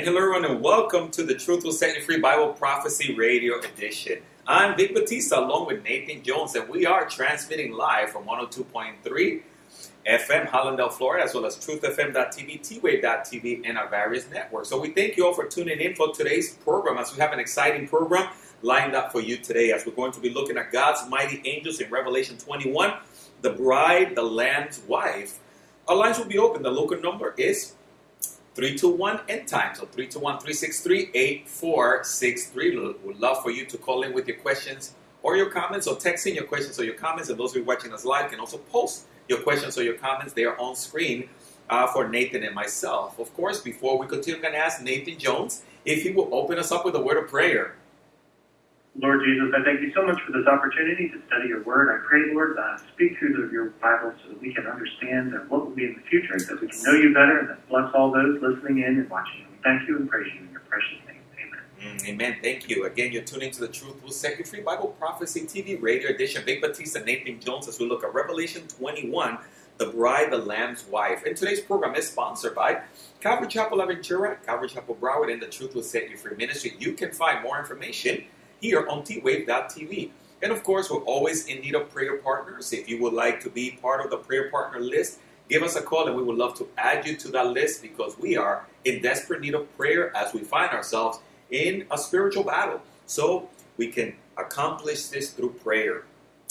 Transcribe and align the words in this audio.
And 0.00 0.08
hello, 0.08 0.20
everyone, 0.22 0.46
and 0.46 0.62
welcome 0.62 1.10
to 1.10 1.22
the 1.22 1.34
Truth 1.34 1.62
Will 1.62 1.72
Set 1.72 1.94
You 1.94 2.00
Free 2.00 2.20
Bible 2.20 2.54
Prophecy 2.54 3.14
Radio 3.16 3.58
Edition. 3.58 4.22
I'm 4.46 4.74
Vic 4.74 4.94
Batista 4.94 5.44
along 5.44 5.66
with 5.66 5.84
Nathan 5.84 6.22
Jones, 6.22 6.54
and 6.54 6.66
we 6.70 6.86
are 6.86 7.06
transmitting 7.06 7.72
live 7.72 8.08
from 8.08 8.24
102.3 8.24 9.42
FM, 10.06 10.48
Hallandale, 10.48 10.90
Florida, 10.90 11.24
as 11.24 11.34
well 11.34 11.44
as 11.44 11.58
truthfm.tv, 11.58 12.80
twave.tv, 12.80 13.68
and 13.68 13.76
our 13.76 13.90
various 13.90 14.26
networks. 14.30 14.70
So 14.70 14.80
we 14.80 14.88
thank 14.88 15.18
you 15.18 15.26
all 15.26 15.34
for 15.34 15.44
tuning 15.44 15.78
in 15.80 15.94
for 15.94 16.14
today's 16.14 16.54
program 16.54 16.96
as 16.96 17.12
we 17.12 17.20
have 17.20 17.34
an 17.34 17.38
exciting 17.38 17.86
program 17.86 18.30
lined 18.62 18.94
up 18.94 19.12
for 19.12 19.20
you 19.20 19.36
today 19.36 19.70
as 19.70 19.84
we're 19.84 19.92
going 19.92 20.12
to 20.12 20.20
be 20.20 20.30
looking 20.30 20.56
at 20.56 20.72
God's 20.72 21.06
mighty 21.10 21.42
angels 21.44 21.78
in 21.78 21.90
Revelation 21.90 22.38
21, 22.38 22.94
the 23.42 23.50
bride, 23.50 24.16
the 24.16 24.22
Lamb's 24.22 24.80
wife. 24.88 25.40
Our 25.88 25.96
lines 25.96 26.16
will 26.18 26.24
be 26.24 26.38
open. 26.38 26.62
The 26.62 26.70
local 26.70 26.98
number 27.02 27.34
is 27.36 27.74
321 28.54 29.20
end 29.28 29.46
time. 29.46 29.74
So 29.74 29.82
321 29.86 30.40
363 30.40 31.10
8463. 31.14 32.94
We'd 33.04 33.16
love 33.18 33.42
for 33.42 33.50
you 33.50 33.64
to 33.66 33.78
call 33.78 34.02
in 34.02 34.12
with 34.12 34.26
your 34.26 34.38
questions 34.38 34.94
or 35.22 35.36
your 35.36 35.50
comments 35.50 35.86
or 35.86 35.96
text 35.96 36.26
in 36.26 36.34
your 36.34 36.44
questions 36.44 36.78
or 36.78 36.84
your 36.84 36.94
comments. 36.94 37.30
And 37.30 37.38
those 37.38 37.54
who 37.54 37.60
are 37.60 37.64
watching 37.64 37.92
us 37.92 38.04
live 38.04 38.30
can 38.30 38.40
also 38.40 38.58
post 38.58 39.06
your 39.28 39.40
questions 39.40 39.78
or 39.78 39.82
your 39.82 39.94
comments 39.94 40.32
there 40.32 40.60
on 40.60 40.74
screen 40.74 41.28
uh, 41.70 41.86
for 41.86 42.08
Nathan 42.08 42.42
and 42.42 42.54
myself. 42.54 43.18
Of 43.18 43.32
course, 43.34 43.60
before 43.60 43.98
we 43.98 44.06
continue, 44.06 44.36
I'm 44.36 44.42
going 44.42 44.54
to 44.54 44.60
ask 44.60 44.82
Nathan 44.82 45.18
Jones 45.18 45.62
if 45.84 46.02
he 46.02 46.10
will 46.10 46.28
open 46.34 46.58
us 46.58 46.72
up 46.72 46.84
with 46.84 46.94
a 46.96 47.00
word 47.00 47.22
of 47.22 47.30
prayer. 47.30 47.76
Lord 48.98 49.22
Jesus, 49.24 49.54
I 49.56 49.62
thank 49.62 49.80
you 49.80 49.92
so 49.94 50.04
much 50.04 50.20
for 50.26 50.32
this 50.32 50.46
opportunity 50.48 51.08
to 51.10 51.22
study 51.28 51.48
your 51.48 51.62
word. 51.62 51.94
I 51.94 52.04
pray, 52.06 52.34
Lord, 52.34 52.58
uh, 52.58 52.76
speak 52.92 53.18
through 53.18 53.46
the, 53.46 53.52
your 53.52 53.70
Bible 53.80 54.12
so 54.22 54.30
that 54.30 54.42
we 54.42 54.52
can 54.52 54.66
understand 54.66 55.32
that 55.32 55.48
what 55.48 55.64
will 55.64 55.74
be 55.74 55.84
in 55.84 55.94
the 55.94 56.02
future, 56.10 56.36
that 56.36 56.60
we 56.60 56.66
can 56.66 56.82
know 56.82 56.92
you 56.92 57.14
better, 57.14 57.38
and 57.38 57.48
that 57.50 57.68
bless 57.68 57.94
all 57.94 58.10
those 58.10 58.42
listening 58.42 58.78
in 58.78 58.98
and 58.98 59.08
watching. 59.08 59.46
We 59.48 59.58
thank 59.62 59.88
you 59.88 59.96
and 59.96 60.10
praise 60.10 60.26
you 60.34 60.40
in 60.40 60.50
your 60.50 60.60
precious 60.62 60.98
name. 61.06 61.22
Amen. 61.38 61.98
Mm, 61.98 62.08
amen. 62.08 62.36
Thank 62.42 62.68
you. 62.68 62.84
Again, 62.84 63.12
you're 63.12 63.22
tuning 63.22 63.52
to 63.52 63.60
the 63.60 63.68
Truth 63.68 64.02
Will 64.02 64.10
Set 64.10 64.38
You 64.40 64.44
Free 64.44 64.60
Bible 64.60 64.88
Prophecy 64.98 65.42
TV 65.42 65.80
radio 65.80 66.10
edition. 66.10 66.44
Vic 66.44 66.60
Batista, 66.60 66.98
Nathan 66.98 67.38
Jones, 67.38 67.68
as 67.68 67.78
we 67.78 67.88
look 67.88 68.02
at 68.02 68.12
Revelation 68.12 68.66
21, 68.66 69.38
the 69.78 69.86
bride, 69.86 70.32
the 70.32 70.38
Lamb's 70.38 70.84
wife. 70.86 71.24
And 71.24 71.36
today's 71.36 71.60
program 71.60 71.94
is 71.94 72.08
sponsored 72.08 72.56
by 72.56 72.82
Calvary 73.20 73.46
Chapel 73.46 73.78
Aventura, 73.78 74.44
Calvary 74.44 74.68
Chapel 74.68 74.96
Broward, 75.00 75.32
and 75.32 75.40
the 75.40 75.46
Truth 75.46 75.76
Will 75.76 75.84
Set 75.84 76.10
You 76.10 76.16
Free 76.16 76.36
Ministry. 76.36 76.74
You 76.80 76.94
can 76.94 77.12
find 77.12 77.40
more 77.44 77.58
information 77.60 78.24
here 78.60 78.86
on 78.88 79.02
twave.tv. 79.02 80.10
And 80.42 80.52
of 80.52 80.62
course, 80.62 80.90
we're 80.90 81.00
always 81.00 81.46
in 81.46 81.60
need 81.60 81.74
of 81.74 81.90
prayer 81.90 82.16
partners. 82.16 82.72
If 82.72 82.88
you 82.88 83.00
would 83.02 83.12
like 83.12 83.40
to 83.40 83.50
be 83.50 83.78
part 83.82 84.04
of 84.04 84.10
the 84.10 84.16
prayer 84.16 84.50
partner 84.50 84.80
list, 84.80 85.18
give 85.48 85.62
us 85.62 85.76
a 85.76 85.82
call 85.82 86.06
and 86.06 86.16
we 86.16 86.22
would 86.22 86.36
love 86.36 86.56
to 86.58 86.68
add 86.78 87.06
you 87.06 87.16
to 87.16 87.28
that 87.28 87.48
list 87.48 87.82
because 87.82 88.18
we 88.18 88.36
are 88.36 88.66
in 88.84 89.02
desperate 89.02 89.40
need 89.40 89.54
of 89.54 89.76
prayer 89.76 90.16
as 90.16 90.32
we 90.32 90.40
find 90.40 90.70
ourselves 90.72 91.18
in 91.50 91.86
a 91.90 91.98
spiritual 91.98 92.44
battle. 92.44 92.80
So 93.06 93.50
we 93.76 93.88
can 93.88 94.14
accomplish 94.38 95.08
this 95.08 95.30
through 95.30 95.50
prayer. 95.64 96.04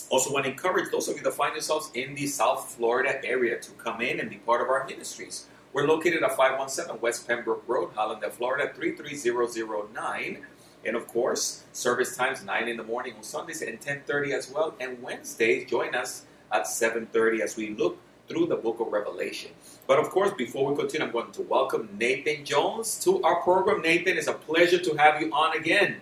Also, 0.09 0.33
want 0.33 0.45
to 0.45 0.51
encourage 0.51 0.91
those 0.91 1.07
of 1.07 1.15
you 1.17 1.23
that 1.23 1.33
find 1.33 1.53
yourselves 1.53 1.91
in 1.93 2.15
the 2.15 2.25
South 2.25 2.73
Florida 2.75 3.23
area 3.23 3.59
to 3.59 3.71
come 3.71 4.01
in 4.01 4.19
and 4.19 4.29
be 4.29 4.37
part 4.37 4.61
of 4.61 4.67
our 4.67 4.85
ministries. 4.85 5.45
We're 5.71 5.87
located 5.87 6.23
at 6.23 6.35
517 6.35 6.99
West 6.99 7.27
Pembroke 7.27 7.63
Road, 7.67 7.93
Hallandale, 7.93 8.31
Florida 8.31 8.73
33009. 8.73 10.45
And 10.85 10.95
of 10.95 11.07
course, 11.07 11.65
service 11.73 12.15
times 12.15 12.43
9 12.43 12.67
in 12.67 12.77
the 12.77 12.83
morning 12.83 13.15
on 13.17 13.23
Sundays 13.23 13.61
and 13.61 13.79
10.30 13.79 14.31
as 14.31 14.51
well. 14.51 14.75
And 14.79 15.01
Wednesdays, 15.01 15.69
join 15.69 15.93
us 15.95 16.25
at 16.51 16.63
7.30 16.63 17.41
as 17.41 17.57
we 17.57 17.75
look 17.75 17.97
through 18.27 18.45
the 18.47 18.55
book 18.55 18.79
of 18.79 18.87
Revelation. 18.93 19.51
But 19.87 19.99
of 19.99 20.09
course, 20.09 20.31
before 20.37 20.71
we 20.71 20.77
continue, 20.77 21.07
I'm 21.07 21.11
going 21.11 21.31
to 21.31 21.41
welcome 21.41 21.89
Nathan 21.99 22.45
Jones 22.45 23.03
to 23.03 23.21
our 23.23 23.41
program. 23.41 23.81
Nathan, 23.81 24.17
it's 24.17 24.27
a 24.27 24.33
pleasure 24.33 24.77
to 24.77 24.95
have 24.95 25.19
you 25.21 25.31
on 25.33 25.57
again. 25.57 26.01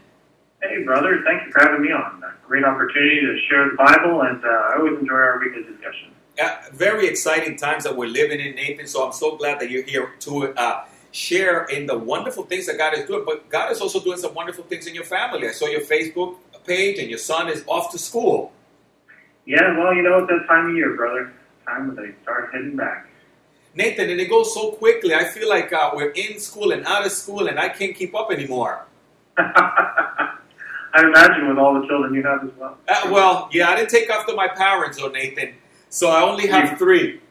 Hey, 0.62 0.84
brother. 0.84 1.22
Thank 1.24 1.46
you 1.46 1.52
for 1.52 1.62
having 1.62 1.82
me 1.82 1.92
on. 1.92 2.22
A 2.24 2.34
great 2.46 2.66
opportunity 2.66 3.22
to 3.22 3.38
share 3.48 3.70
the 3.70 3.78
Bible, 3.78 4.22
and 4.24 4.44
uh, 4.44 4.48
I 4.48 4.76
always 4.80 5.00
enjoy 5.00 5.14
our 5.14 5.40
weekly 5.40 5.64
discussion. 5.64 6.12
Uh, 6.42 6.58
very 6.74 7.08
exciting 7.08 7.58
times 7.58 7.84
that 7.84 7.96
we're 7.96 8.10
living 8.10 8.40
in, 8.40 8.56
Nathan. 8.56 8.88
So 8.88 9.06
I'm 9.06 9.14
so 9.14 9.36
glad 9.36 9.60
that 9.60 9.70
you're 9.70 9.84
here 9.84 10.14
to 10.22 10.54
uh, 10.56 10.86
share 11.18 11.66
in 11.66 11.88
the 11.88 11.98
wonderful 11.98 12.44
things 12.44 12.68
that 12.68 12.78
God 12.78 12.94
is 12.94 13.06
doing. 13.06 13.24
But 13.26 13.50
God 13.50 13.72
is 13.72 13.82
also 13.82 14.00
doing 14.00 14.20
some 14.20 14.34
wonderful 14.36 14.64
things 14.66 14.86
in 14.86 14.94
your 14.94 15.04
family. 15.04 15.48
I 15.48 15.52
saw 15.52 15.68
your 15.68 15.82
Facebook 15.82 16.36
page, 16.66 17.00
and 17.00 17.10
your 17.10 17.20
son 17.20 17.50
is 17.50 17.64
off 17.68 17.92
to 17.92 17.98
school. 17.98 18.52
Yeah, 19.46 19.78
well, 19.78 19.94
you 19.96 20.04
know, 20.04 20.20
it's 20.20 20.28
that 20.28 20.46
time 20.48 20.70
of 20.70 20.76
year, 20.76 20.96
brother. 20.96 21.34
Time 21.66 21.88
when 21.88 21.96
they 21.96 22.14
start 22.22 22.50
heading 22.54 22.76
back. 22.76 23.08
Nathan, 23.74 24.10
and 24.10 24.20
it 24.20 24.30
goes 24.30 24.54
so 24.54 24.72
quickly. 24.72 25.14
I 25.14 25.26
feel 25.26 25.50
like 25.50 25.72
uh, 25.74 25.92
we're 25.94 26.12
in 26.12 26.40
school 26.40 26.72
and 26.72 26.86
out 26.86 27.06
of 27.06 27.12
school, 27.12 27.48
and 27.48 27.60
I 27.60 27.70
can't 27.70 27.96
keep 27.96 28.16
up 28.16 28.32
anymore. 28.32 28.86
I 29.38 31.04
imagine 31.04 31.48
with 31.48 31.58
all 31.58 31.80
the 31.80 31.88
children 31.88 32.14
you 32.14 32.24
have 32.24 32.44
as 32.44 32.52
well. 32.58 32.78
Uh, 32.88 33.10
well, 33.12 33.50
yeah, 33.52 33.70
I 33.70 33.76
didn't 33.76 33.90
take 33.90 34.10
after 34.10 34.34
my 34.36 34.48
parents, 34.48 34.98
though, 34.98 35.10
Nathan. 35.10 35.54
So 35.90 36.10
I 36.10 36.22
only 36.22 36.48
have 36.48 36.78
three. 36.78 37.22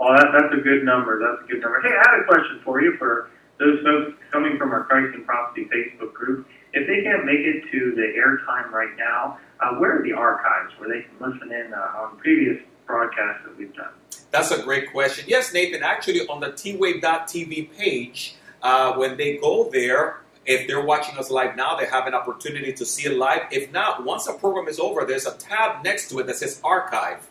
Well, 0.00 0.16
that, 0.16 0.32
that's 0.32 0.54
a 0.54 0.62
good 0.62 0.82
number. 0.82 1.20
That's 1.20 1.44
a 1.44 1.52
good 1.52 1.60
number. 1.60 1.82
Hey, 1.82 1.92
I 1.92 2.10
had 2.10 2.20
a 2.20 2.24
question 2.24 2.60
for 2.64 2.80
you 2.80 2.96
for 2.96 3.30
those 3.58 3.82
folks 3.84 4.16
coming 4.32 4.56
from 4.56 4.72
our 4.72 4.84
Christ 4.84 5.14
in 5.14 5.24
Prophecy 5.24 5.68
Facebook 5.68 6.14
group. 6.14 6.48
If 6.72 6.86
they 6.86 7.02
can't 7.02 7.26
make 7.26 7.40
it 7.40 7.70
to 7.70 7.92
the 7.94 8.14
airtime 8.16 8.70
right 8.70 8.96
now, 8.96 9.38
uh, 9.60 9.74
where 9.74 10.00
are 10.00 10.02
the 10.02 10.14
archives 10.14 10.72
where 10.78 10.88
they 10.88 11.02
can 11.02 11.14
listen 11.20 11.52
in 11.52 11.74
uh, 11.74 11.98
on 11.98 12.16
previous 12.16 12.56
broadcasts 12.86 13.42
that 13.44 13.58
we've 13.58 13.74
done? 13.74 13.90
That's 14.30 14.50
a 14.52 14.62
great 14.62 14.90
question. 14.90 15.26
Yes, 15.28 15.52
Nathan, 15.52 15.82
actually 15.82 16.26
on 16.28 16.40
the 16.40 16.52
twave.tv 16.52 17.76
page, 17.76 18.36
uh, 18.62 18.94
when 18.94 19.18
they 19.18 19.36
go 19.36 19.68
there, 19.70 20.20
if 20.46 20.66
they're 20.66 20.84
watching 20.84 21.18
us 21.18 21.30
live 21.30 21.56
now, 21.56 21.76
they 21.76 21.86
have 21.86 22.06
an 22.06 22.14
opportunity 22.14 22.72
to 22.72 22.86
see 22.86 23.06
it 23.06 23.18
live. 23.18 23.42
If 23.50 23.70
not, 23.72 24.04
once 24.04 24.24
the 24.24 24.32
program 24.32 24.66
is 24.68 24.80
over, 24.80 25.04
there's 25.04 25.26
a 25.26 25.36
tab 25.36 25.84
next 25.84 26.08
to 26.10 26.20
it 26.20 26.26
that 26.28 26.36
says 26.36 26.58
archive. 26.64 27.28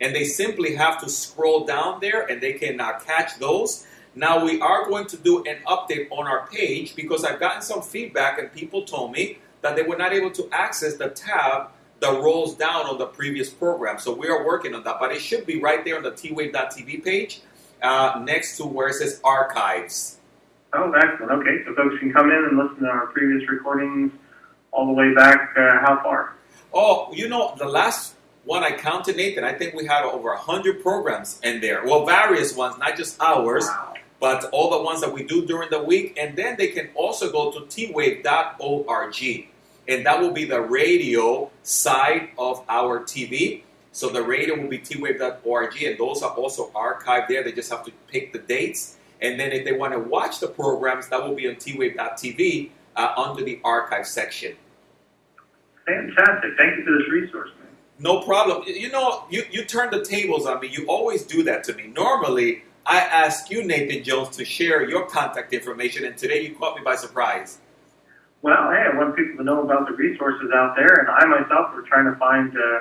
And 0.00 0.14
they 0.14 0.24
simply 0.24 0.74
have 0.74 1.00
to 1.00 1.08
scroll 1.08 1.64
down 1.64 2.00
there 2.00 2.22
and 2.26 2.40
they 2.40 2.54
can 2.54 2.80
uh, 2.80 2.98
catch 3.00 3.38
those. 3.38 3.86
Now, 4.14 4.44
we 4.44 4.60
are 4.60 4.88
going 4.88 5.06
to 5.08 5.16
do 5.16 5.44
an 5.44 5.58
update 5.66 6.08
on 6.10 6.26
our 6.26 6.46
page 6.46 6.94
because 6.94 7.24
I've 7.24 7.40
gotten 7.40 7.62
some 7.62 7.82
feedback 7.82 8.38
and 8.38 8.52
people 8.52 8.84
told 8.84 9.12
me 9.12 9.38
that 9.62 9.76
they 9.76 9.82
were 9.82 9.96
not 9.96 10.12
able 10.12 10.30
to 10.32 10.48
access 10.52 10.96
the 10.96 11.08
tab 11.08 11.70
that 12.00 12.22
rolls 12.22 12.54
down 12.54 12.86
on 12.86 12.98
the 12.98 13.06
previous 13.06 13.50
program. 13.50 13.98
So 13.98 14.12
we 14.14 14.28
are 14.28 14.44
working 14.44 14.74
on 14.74 14.84
that, 14.84 14.96
but 15.00 15.10
it 15.10 15.20
should 15.20 15.46
be 15.46 15.60
right 15.60 15.84
there 15.84 15.96
on 15.96 16.02
the 16.02 16.10
twave.tv 16.10 17.02
page 17.02 17.40
uh, 17.82 18.20
next 18.24 18.56
to 18.58 18.66
where 18.66 18.88
it 18.88 18.94
says 18.94 19.20
archives. 19.24 20.18
Oh, 20.74 20.92
excellent. 20.92 21.32
Okay, 21.32 21.64
so 21.64 21.74
folks 21.74 21.98
can 22.00 22.12
come 22.12 22.30
in 22.30 22.44
and 22.50 22.58
listen 22.58 22.82
to 22.82 22.88
our 22.88 23.06
previous 23.06 23.48
recordings 23.48 24.12
all 24.72 24.86
the 24.86 24.92
way 24.92 25.14
back. 25.14 25.54
Uh, 25.56 25.80
how 25.80 26.00
far? 26.02 26.34
Oh, 26.72 27.12
you 27.12 27.28
know, 27.28 27.54
the 27.56 27.66
last 27.66 28.14
one 28.44 28.62
I 28.62 28.72
counted, 28.76 29.16
Nathan, 29.16 29.44
I 29.44 29.54
think 29.54 29.74
we 29.74 29.86
had 29.86 30.04
over 30.04 30.30
100 30.30 30.82
programs 30.82 31.40
in 31.42 31.60
there. 31.60 31.84
Well, 31.84 32.04
various 32.06 32.54
ones, 32.56 32.76
not 32.78 32.96
just 32.96 33.20
ours, 33.20 33.64
Wow. 33.66 33.94
but 34.20 34.44
all 34.52 34.70
the 34.70 34.82
ones 34.82 35.00
that 35.00 35.12
we 35.12 35.24
do 35.24 35.46
during 35.46 35.70
the 35.70 35.82
week. 35.82 36.16
And 36.20 36.36
then 36.36 36.56
they 36.58 36.68
can 36.68 36.90
also 36.94 37.30
go 37.32 37.50
to 37.52 37.60
twave.org. 37.60 39.48
And 39.86 40.06
that 40.06 40.20
will 40.20 40.30
be 40.32 40.44
the 40.46 40.60
radio 40.60 41.50
side 41.62 42.30
of 42.38 42.64
our 42.68 43.00
TV. 43.00 43.62
So 43.92 44.08
the 44.08 44.22
radio 44.22 44.60
will 44.60 44.68
be 44.68 44.78
twave.org, 44.78 45.82
and 45.82 45.98
those 45.98 46.22
are 46.22 46.30
also 46.34 46.70
archived 46.70 47.28
there. 47.28 47.44
They 47.44 47.52
just 47.52 47.70
have 47.70 47.84
to 47.84 47.92
pick 48.08 48.32
the 48.32 48.40
dates. 48.40 48.96
And 49.20 49.38
then 49.38 49.52
if 49.52 49.64
they 49.64 49.72
want 49.72 49.92
to 49.92 50.00
watch 50.00 50.40
the 50.40 50.48
programs, 50.48 51.08
that 51.08 51.22
will 51.22 51.34
be 51.34 51.48
on 51.48 51.54
twave.tv 51.56 52.70
uh, 52.96 53.12
under 53.16 53.44
the 53.44 53.60
archive 53.64 54.06
section. 54.06 54.56
Fantastic. 55.86 56.50
Thank 56.58 56.78
you 56.78 56.84
for 56.84 56.98
this 56.98 57.08
resource, 57.10 57.50
man. 57.58 57.63
No 58.04 58.20
problem. 58.20 58.64
You 58.66 58.90
know, 58.90 59.24
you, 59.30 59.44
you 59.50 59.64
turn 59.64 59.90
the 59.90 60.04
tables 60.04 60.44
on 60.44 60.60
me. 60.60 60.68
You 60.68 60.84
always 60.88 61.22
do 61.22 61.42
that 61.44 61.64
to 61.64 61.72
me. 61.72 61.86
Normally, 61.86 62.62
I 62.84 63.00
ask 63.00 63.50
you, 63.50 63.64
Nathan 63.64 64.04
Jones, 64.04 64.36
to 64.36 64.44
share 64.44 64.86
your 64.86 65.06
contact 65.06 65.54
information, 65.54 66.04
and 66.04 66.14
today 66.14 66.42
you 66.42 66.54
caught 66.54 66.76
me 66.76 66.82
by 66.84 66.96
surprise. 66.96 67.60
Well, 68.42 68.70
hey, 68.72 68.84
I 68.92 68.94
want 68.94 69.16
people 69.16 69.38
to 69.38 69.42
know 69.42 69.62
about 69.62 69.88
the 69.88 69.94
resources 69.94 70.50
out 70.54 70.76
there, 70.76 70.92
and 71.00 71.08
I 71.08 71.24
myself 71.24 71.74
were 71.74 71.80
trying 71.80 72.04
to 72.12 72.18
find 72.18 72.52
uh, 72.54 72.80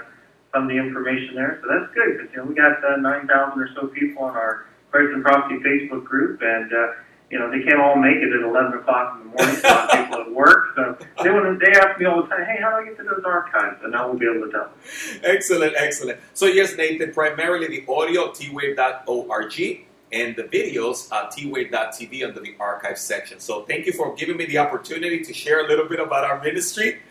some 0.53 0.63
of 0.63 0.67
the 0.69 0.75
information 0.75 1.35
there. 1.35 1.57
So 1.61 1.69
that's 1.71 1.93
good 1.93 2.17
because 2.17 2.29
you 2.33 2.37
know 2.39 2.43
we 2.43 2.53
got 2.53 2.83
uh, 2.83 2.97
nine 2.97 3.25
thousand 3.25 3.61
or 3.61 3.69
so 3.79 3.87
people 3.87 4.23
on 4.23 4.35
our 4.35 4.65
Christ 4.91 5.13
in 5.15 5.23
Prophecy 5.23 5.63
Facebook 5.63 6.03
group, 6.03 6.41
and 6.43 6.67
uh, 6.73 6.87
you 7.33 7.39
know 7.39 7.50
they 7.50 7.63
can't 7.63 7.81
all 7.81 7.95
make 7.95 8.18
it 8.18 8.31
at 8.31 8.41
eleven 8.47 8.74
o'clock 8.80 9.18
in 9.18 9.31
the 9.31 9.35
morning. 9.35 9.59
A 9.65 9.68
lot 9.68 9.89
of 9.89 10.06
people 10.06 10.21
at 10.21 10.31
work, 10.31 10.68
so 10.75 10.97
they 11.24 11.31
want 11.31 11.59
to, 11.59 11.65
they 11.65 11.71
ask 11.80 12.00
me 12.00 12.06
all 12.06 12.21
the 12.21 12.27
time, 12.30 12.45
hey, 12.45 12.59
how 12.62 12.69
do 12.69 12.75
I 12.75 12.85
get 12.85 12.97
to 12.97 13.03
those 13.03 13.24
archives? 13.25 13.81
And 13.83 13.95
I 13.95 14.06
will 14.06 14.18
be 14.18 14.27
able 14.27 14.45
to 14.45 14.51
tell. 14.51 14.65
them. 14.65 15.21
Excellent, 15.24 15.74
excellent. 15.75 16.19
So, 16.35 16.45
yes, 16.45 16.77
Nathan, 16.77 17.12
primarily 17.12 17.68
the 17.68 17.91
audio, 17.91 18.31
twave.org, 18.31 19.85
and 20.12 20.35
the 20.35 20.44
videos, 20.44 21.12
uh, 21.12 21.27
twave.tv 21.31 22.24
under 22.24 22.39
the 22.39 22.56
archive 22.59 23.00
section. 23.00 23.39
So, 23.39 23.63
thank 23.63 23.88
you 23.88 23.94
for 23.94 24.13
giving 24.13 24.38
me 24.38 24.45
the 24.45 24.59
opportunity 24.59 25.24
to 25.24 25.33
share 25.33 25.65
a 25.65 25.68
little 25.68 25.88
bit 25.89 26.00
about 26.00 26.24
our 26.24 26.39
ministry. 26.44 27.01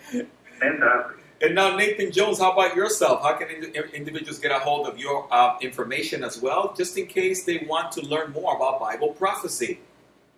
Fantastic. 0.60 1.16
And 1.40 1.56
now, 1.56 1.74
Nathan 1.74 2.12
Jones, 2.12 2.38
how 2.38 2.52
about 2.52 2.76
yourself? 2.76 3.22
How 3.22 3.32
can 3.32 3.48
ind- 3.50 3.74
individuals 3.92 4.38
get 4.38 4.52
a 4.52 4.60
hold 4.60 4.86
of 4.86 4.96
your 5.00 5.26
uh, 5.32 5.58
information 5.60 6.22
as 6.22 6.40
well, 6.40 6.72
just 6.76 6.96
in 6.96 7.06
case 7.06 7.42
they 7.44 7.66
want 7.68 7.90
to 7.92 8.02
learn 8.02 8.30
more 8.30 8.54
about 8.54 8.78
Bible 8.78 9.08
prophecy? 9.08 9.80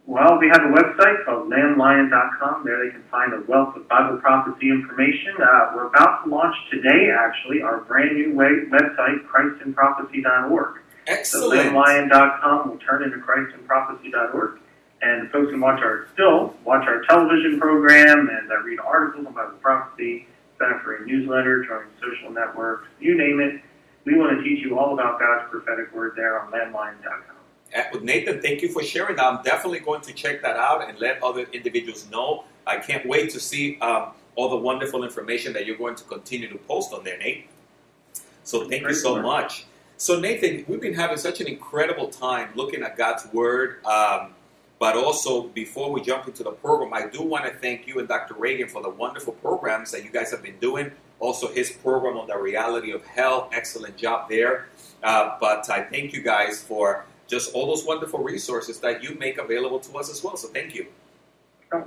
Well, 0.06 0.38
we 0.38 0.48
have 0.48 0.60
a 0.62 0.68
website 0.68 1.24
called 1.24 1.48
lamblion.com. 1.50 2.62
There 2.64 2.84
they 2.84 2.90
can 2.90 3.02
find 3.10 3.32
a 3.32 3.40
wealth 3.48 3.74
of 3.74 3.88
Bible 3.88 4.18
prophecy 4.18 4.68
information. 4.68 5.32
Uh, 5.40 5.72
we're 5.74 5.86
about 5.86 6.24
to 6.24 6.30
launch 6.30 6.54
today, 6.70 7.10
actually, 7.10 7.62
our 7.62 7.80
brand 7.82 8.14
new 8.14 8.34
way- 8.34 8.66
website, 8.70 9.24
christinprophecy.org. 9.26 10.76
So 10.76 11.12
Excellent. 11.12 11.72
lamblion.com 11.72 12.68
will 12.70 12.78
turn 12.78 13.02
into 13.02 13.16
christinprophecy.org. 13.18 14.58
And 15.00 15.30
folks 15.30 15.50
can 15.50 15.60
watch 15.60 15.80
our, 15.82 16.06
still, 16.12 16.54
watch 16.64 16.86
our 16.86 17.02
television 17.08 17.58
program 17.58 18.28
and 18.30 18.50
uh, 18.50 18.56
read 18.62 18.80
articles 18.80 19.26
on 19.26 19.32
Bible 19.34 19.56
prophecy, 19.60 20.26
sign 20.58 20.72
up 20.72 20.82
for 20.82 20.96
a 20.96 21.06
newsletter, 21.06 21.64
join 21.64 21.84
social 22.00 22.30
networks, 22.30 22.88
you 23.00 23.16
name 23.16 23.40
it. 23.40 23.60
We 24.06 24.18
want 24.18 24.36
to 24.36 24.42
teach 24.44 24.64
you 24.64 24.78
all 24.78 24.94
about 24.94 25.18
God's 25.18 25.50
prophetic 25.50 25.94
word 25.94 26.12
there 26.16 26.40
on 26.40 26.52
lamblion.com. 26.52 27.33
Uh, 27.74 27.82
Nathan, 28.02 28.40
thank 28.40 28.62
you 28.62 28.68
for 28.68 28.82
sharing 28.82 29.16
that. 29.16 29.24
I'm 29.24 29.42
definitely 29.42 29.80
going 29.80 30.00
to 30.02 30.12
check 30.12 30.42
that 30.42 30.56
out 30.56 30.88
and 30.88 30.98
let 30.98 31.22
other 31.22 31.46
individuals 31.52 32.08
know. 32.10 32.44
I 32.66 32.78
can't 32.78 33.04
wait 33.06 33.30
to 33.30 33.40
see 33.40 33.78
um, 33.80 34.12
all 34.36 34.48
the 34.48 34.56
wonderful 34.56 35.04
information 35.04 35.52
that 35.54 35.66
you're 35.66 35.76
going 35.76 35.96
to 35.96 36.04
continue 36.04 36.48
to 36.48 36.58
post 36.58 36.92
on 36.92 37.04
there, 37.04 37.18
Nate. 37.18 37.48
So 38.44 38.68
thank 38.68 38.82
you 38.82 38.94
so 38.94 39.14
work. 39.14 39.24
much. 39.24 39.66
So 39.96 40.20
Nathan, 40.20 40.64
we've 40.68 40.80
been 40.80 40.94
having 40.94 41.16
such 41.16 41.40
an 41.40 41.46
incredible 41.46 42.08
time 42.08 42.50
looking 42.54 42.82
at 42.82 42.96
God's 42.96 43.26
Word. 43.32 43.84
Um, 43.84 44.34
but 44.78 44.96
also, 44.96 45.44
before 45.44 45.90
we 45.92 46.02
jump 46.02 46.26
into 46.26 46.42
the 46.42 46.50
program, 46.50 46.92
I 46.92 47.06
do 47.08 47.22
want 47.22 47.44
to 47.46 47.52
thank 47.52 47.86
you 47.86 48.00
and 48.00 48.08
Dr. 48.08 48.34
Reagan 48.34 48.68
for 48.68 48.82
the 48.82 48.90
wonderful 48.90 49.32
programs 49.34 49.90
that 49.92 50.04
you 50.04 50.10
guys 50.10 50.30
have 50.30 50.42
been 50.42 50.58
doing. 50.58 50.90
Also, 51.20 51.50
his 51.50 51.70
program 51.70 52.18
on 52.18 52.26
the 52.26 52.36
reality 52.36 52.90
of 52.90 53.04
hell, 53.06 53.48
excellent 53.52 53.96
job 53.96 54.28
there. 54.28 54.66
Uh, 55.02 55.36
but 55.40 55.70
I 55.70 55.84
thank 55.84 56.12
you 56.12 56.22
guys 56.22 56.62
for 56.62 57.06
just 57.26 57.54
all 57.54 57.66
those 57.66 57.84
wonderful 57.84 58.20
resources 58.20 58.80
that 58.80 59.02
you 59.02 59.14
make 59.16 59.38
available 59.38 59.80
to 59.80 59.96
us 59.98 60.10
as 60.10 60.22
well. 60.22 60.36
So 60.36 60.48
thank 60.48 60.74
you. 60.74 60.86
Oh, 61.72 61.86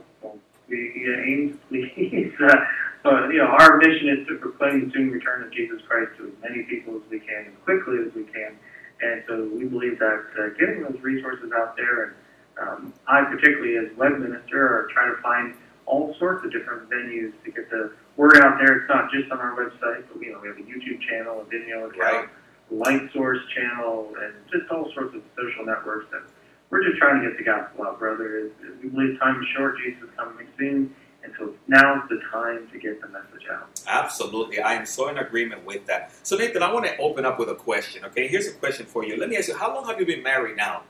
aim 0.71 1.51
to 1.53 1.59
please. 1.69 2.33
Uh, 2.41 2.55
but 3.03 3.29
you 3.29 3.37
know, 3.37 3.45
our 3.47 3.77
mission 3.77 4.09
is 4.09 4.27
to 4.27 4.37
proclaim 4.37 4.87
the 4.87 4.91
soon 4.91 5.11
return 5.11 5.43
of 5.43 5.51
Jesus 5.53 5.81
Christ 5.87 6.11
to 6.17 6.27
as 6.27 6.33
many 6.43 6.63
people 6.63 6.95
as 6.95 7.01
we 7.09 7.19
can, 7.19 7.45
and 7.45 7.63
quickly 7.63 7.99
as 8.05 8.13
we 8.13 8.23
can. 8.23 8.57
And 9.01 9.23
so 9.27 9.47
we 9.55 9.65
believe 9.65 9.99
that 9.99 10.25
uh, 10.37 10.49
getting 10.59 10.83
those 10.83 10.99
resources 11.01 11.51
out 11.55 11.77
there, 11.77 12.03
and 12.03 12.13
um, 12.59 12.93
I 13.07 13.23
particularly 13.23 13.77
as 13.77 13.95
web 13.97 14.19
minister, 14.19 14.59
are 14.65 14.89
trying 14.91 15.15
to 15.15 15.21
find 15.21 15.53
all 15.85 16.15
sorts 16.19 16.43
of 16.43 16.51
different 16.51 16.89
venues 16.89 17.31
to 17.45 17.51
get 17.51 17.69
the 17.69 17.93
word 18.17 18.37
out 18.43 18.57
there. 18.59 18.79
It's 18.79 18.89
not 18.89 19.09
just 19.11 19.31
on 19.31 19.39
our 19.39 19.55
website, 19.55 20.03
but 20.11 20.21
you 20.21 20.33
know, 20.33 20.39
we 20.41 20.49
have 20.49 20.57
a 20.57 20.61
YouTube 20.61 20.99
channel, 21.07 21.39
a 21.39 21.45
Vimeo 21.45 21.87
account, 21.87 21.97
Right. 21.99 22.29
Light 22.69 23.09
Source 23.13 23.39
channel, 23.55 24.13
and 24.21 24.33
just 24.51 24.69
all 24.71 24.91
sorts 24.93 25.15
of 25.15 25.21
social 25.37 25.65
networks 25.65 26.05
that 26.11 26.23
we're 26.69 26.83
just 26.83 26.97
trying 26.97 27.21
to 27.21 27.29
get 27.29 27.37
the 27.37 27.43
gospel 27.43 27.85
out, 27.85 27.99
brother. 27.99 28.51
We 28.83 28.89
believe 28.89 29.19
time 29.19 29.41
is 29.41 29.47
short, 29.55 29.77
Jesus 29.77 30.03
is 30.03 30.09
coming 30.17 30.47
soon, 30.57 30.93
and 31.23 31.33
so 31.39 31.53
now's 31.67 32.07
the 32.09 32.19
time 32.31 32.67
to 32.71 32.79
get 32.79 33.01
the 33.01 33.07
message 33.07 33.47
out. 33.49 33.69
Absolutely. 33.87 34.59
I 34.59 34.73
am 34.73 34.85
so 34.85 35.07
in 35.07 35.17
agreement 35.17 35.65
with 35.65 35.85
that. 35.85 36.11
So, 36.23 36.35
Nathan, 36.35 36.63
I 36.63 36.71
want 36.71 36.85
to 36.85 36.97
open 36.97 37.25
up 37.25 37.39
with 37.39 37.49
a 37.49 37.55
question. 37.55 38.03
Okay, 38.05 38.27
here's 38.27 38.47
a 38.47 38.53
question 38.53 38.85
for 38.85 39.05
you. 39.05 39.17
Let 39.17 39.29
me 39.29 39.37
ask 39.37 39.47
you 39.47 39.55
how 39.55 39.73
long 39.73 39.85
have 39.85 39.99
you 39.99 40.05
been 40.05 40.23
married 40.23 40.57
now? 40.57 40.83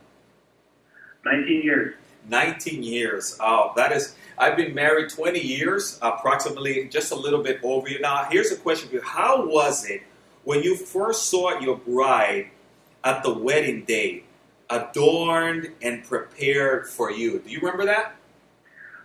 19 1.26 1.62
years. 1.62 1.96
19 2.30 2.84
years. 2.84 3.38
Oh, 3.40 3.72
that 3.76 3.92
is, 3.92 4.16
I've 4.38 4.58
been 4.58 4.74
married 4.74 5.10
20 5.10 5.40
years, 5.40 6.00
approximately 6.02 6.88
just 6.90 7.12
a 7.12 7.16
little 7.16 7.42
bit 7.44 7.60
over 7.64 7.88
you. 7.88 8.00
Now, 8.00 8.28
here's 8.30 8.52
a 8.52 8.58
question 8.58 8.90
for 8.90 8.96
you 8.96 9.02
How 9.02 9.46
was 9.46 9.86
it 9.86 10.02
when 10.48 10.64
you 10.64 10.78
first 10.78 11.26
saw 11.26 11.60
your 11.60 11.76
bride 11.76 12.50
at 13.04 13.22
the 13.22 13.34
wedding 13.34 13.84
day, 13.84 14.24
adorned 14.70 15.74
and 15.82 16.06
prepared 16.06 16.88
for 16.88 17.12
you? 17.12 17.40
Do 17.40 17.50
you 17.50 17.60
remember 17.60 17.84
that? 17.84 18.16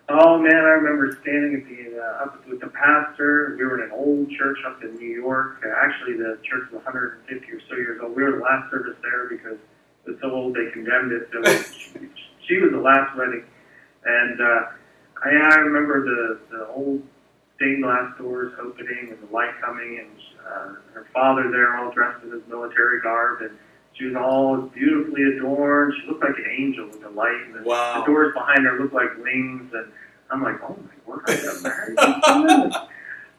Oh 0.08 0.38
man, 0.38 0.54
I 0.54 0.78
remember 0.78 1.18
standing 1.20 1.60
at 1.60 1.66
the 1.66 1.98
uh, 1.98 2.22
up 2.22 2.48
with 2.48 2.60
the 2.60 2.68
pastor. 2.68 3.56
We 3.58 3.64
were 3.64 3.82
in 3.82 3.90
an 3.90 3.92
old 3.92 4.30
church 4.30 4.58
up 4.64 4.84
in 4.84 4.94
New 4.94 5.14
York. 5.20 5.60
Uh, 5.66 5.70
actually, 5.84 6.16
the 6.16 6.38
church 6.48 6.70
was 6.70 6.84
150 6.84 7.50
or 7.50 7.60
so 7.68 7.74
years 7.74 8.00
old. 8.00 8.14
We 8.14 8.22
were 8.22 8.38
the 8.38 8.44
last 8.44 8.70
service 8.70 8.96
there 9.02 9.28
because 9.28 9.58
it's 10.06 10.20
so 10.20 10.30
old 10.30 10.54
they 10.54 10.70
condemned 10.72 11.10
it. 11.10 11.28
So 11.32 11.42
she, 11.74 12.08
she 12.46 12.58
was 12.58 12.70
the 12.70 12.78
last 12.78 13.16
wedding, 13.18 13.42
and 14.04 14.40
uh, 14.40 14.62
I, 15.24 15.30
I 15.30 15.54
remember 15.56 16.04
the 16.04 16.38
the 16.56 16.68
old 16.68 17.02
stained 17.56 17.82
glass 17.82 18.16
doors 18.16 18.52
opening 18.62 19.10
and 19.10 19.28
the 19.28 19.32
light 19.34 19.60
coming, 19.60 19.98
and 19.98 20.10
uh, 20.46 20.74
her 20.94 21.06
father 21.12 21.50
there, 21.50 21.76
all 21.76 21.90
dressed 21.92 22.22
in 22.24 22.30
his 22.32 22.42
military 22.48 23.00
garb, 23.00 23.42
and 23.42 23.56
she 23.94 24.06
was 24.06 24.16
all 24.16 24.56
beautifully 24.62 25.22
adorned. 25.36 25.94
She 26.00 26.06
looked 26.08 26.22
like 26.22 26.36
an 26.38 26.46
angel 26.50 26.86
with 26.86 27.00
the 27.02 27.10
light, 27.10 27.40
and 27.46 27.54
the, 27.56 27.62
Wow. 27.62 28.00
the 28.00 28.06
doors 28.06 28.32
behind 28.34 28.64
her 28.66 28.78
looked 28.78 28.94
like 28.94 29.16
wings, 29.22 29.72
and 29.74 29.90
I'm 30.30 30.42
like, 30.42 30.56
oh 30.62 30.76
my 30.76 31.12
word, 31.14 31.22
I 31.28 31.36
got 31.36 31.62
married. 31.62 32.72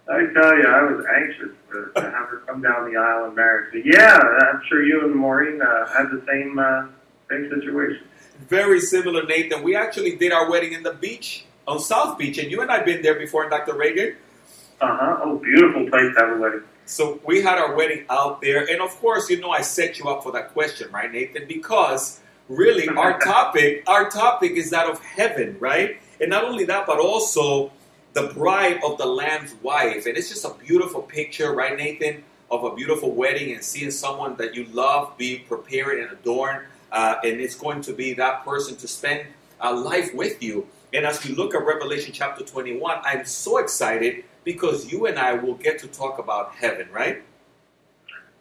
I 0.06 0.20
tell 0.34 0.58
you, 0.58 0.68
I 0.68 0.84
was 0.92 1.06
anxious 1.18 1.56
to, 1.72 1.92
to 1.96 2.02
have 2.02 2.28
her 2.28 2.44
come 2.46 2.62
down 2.62 2.92
the 2.92 3.00
aisle 3.00 3.26
and 3.26 3.36
marry. 3.36 3.68
So 3.72 3.82
yeah, 3.86 4.18
I'm 4.20 4.62
sure 4.68 4.84
you 4.84 5.06
and 5.06 5.16
Maureen 5.16 5.62
uh, 5.62 5.88
had 5.88 6.08
the 6.12 6.22
same 6.28 6.60
uh, 6.60 6.88
same 7.30 7.50
situation. 7.50 8.06
Very 8.50 8.82
similar, 8.82 9.24
Nathan. 9.26 9.64
We 9.64 9.76
actually 9.78 10.18
did 10.18 10.34
our 10.34 10.50
wedding 10.52 10.74
in 10.74 10.84
the 10.84 10.92
beach, 10.92 11.46
on 11.66 11.80
South 11.80 12.18
Beach, 12.18 12.38
and 12.38 12.52
you 12.52 12.62
and 12.62 12.70
I 12.70 12.78
have 12.78 12.86
been 12.86 13.02
there 13.02 13.16
before, 13.16 13.48
Dr. 13.50 13.76
Reagan. 13.76 14.18
Uh 14.82 14.98
huh. 15.00 15.18
Oh, 15.24 15.38
beautiful 15.38 15.90
place 15.90 16.14
to 16.16 16.20
have 16.20 16.38
a 16.38 16.40
wedding. 16.42 16.64
So 16.86 17.20
we 17.26 17.42
had 17.42 17.58
our 17.58 17.76
wedding 17.76 18.06
out 18.10 18.42
there, 18.42 18.70
and 18.70 18.82
of 18.82 18.90
course, 19.00 19.30
you 19.30 19.40
know, 19.40 19.52
I 19.52 19.62
set 19.62 20.00
you 20.00 20.10
up 20.10 20.24
for 20.24 20.32
that 20.34 20.54
question, 20.54 20.92
right, 20.92 21.12
Nathan? 21.12 21.48
Because 21.48 22.20
really, 22.50 22.88
our 22.90 23.20
topic, 23.26 23.84
our 23.88 24.10
topic 24.10 24.52
is 24.54 24.70
that 24.72 24.90
of 24.90 25.00
heaven, 25.00 25.56
right? 25.60 25.98
And 26.20 26.30
not 26.30 26.44
only 26.44 26.66
that, 26.66 26.86
but 26.86 27.00
also 27.00 27.72
the 28.14 28.32
bride 28.34 28.80
of 28.86 28.98
the 28.98 29.06
Lamb's 29.06 29.56
wife, 29.62 30.06
and 30.06 30.18
it's 30.18 30.30
just 30.30 30.46
a 30.46 30.54
beautiful 30.66 31.02
picture, 31.02 31.54
right, 31.54 31.78
Nathan, 31.78 32.24
of 32.52 32.64
a 32.64 32.76
beautiful 32.76 33.12
wedding 33.12 33.54
and 33.54 33.64
seeing 33.64 33.90
someone 33.90 34.36
that 34.36 34.54
you 34.54 34.66
love 34.66 35.18
be 35.18 35.40
prepared 35.40 36.00
and 36.00 36.12
adorned, 36.12 36.66
uh, 36.92 37.16
and 37.24 37.40
it's 37.40 37.56
going 37.56 37.82
to 37.82 37.94
be 37.94 38.14
that 38.14 38.46
person 38.46 38.76
to 38.78 38.88
spend 38.88 39.26
uh, 39.62 39.74
life 39.74 40.14
with 40.14 40.44
you. 40.44 40.68
And 40.94 41.06
as 41.06 41.26
we 41.26 41.34
look 41.34 41.56
at 41.56 41.66
Revelation 41.66 42.14
chapter 42.14 42.44
21, 42.44 43.00
I'm 43.04 43.26
so 43.26 43.58
excited 43.58 44.26
because 44.44 44.92
you 44.92 45.06
and 45.06 45.18
I 45.18 45.34
will 45.34 45.56
get 45.56 45.80
to 45.80 45.88
talk 45.88 46.20
about 46.20 46.56
heaven, 46.56 46.88
right? 46.92 47.24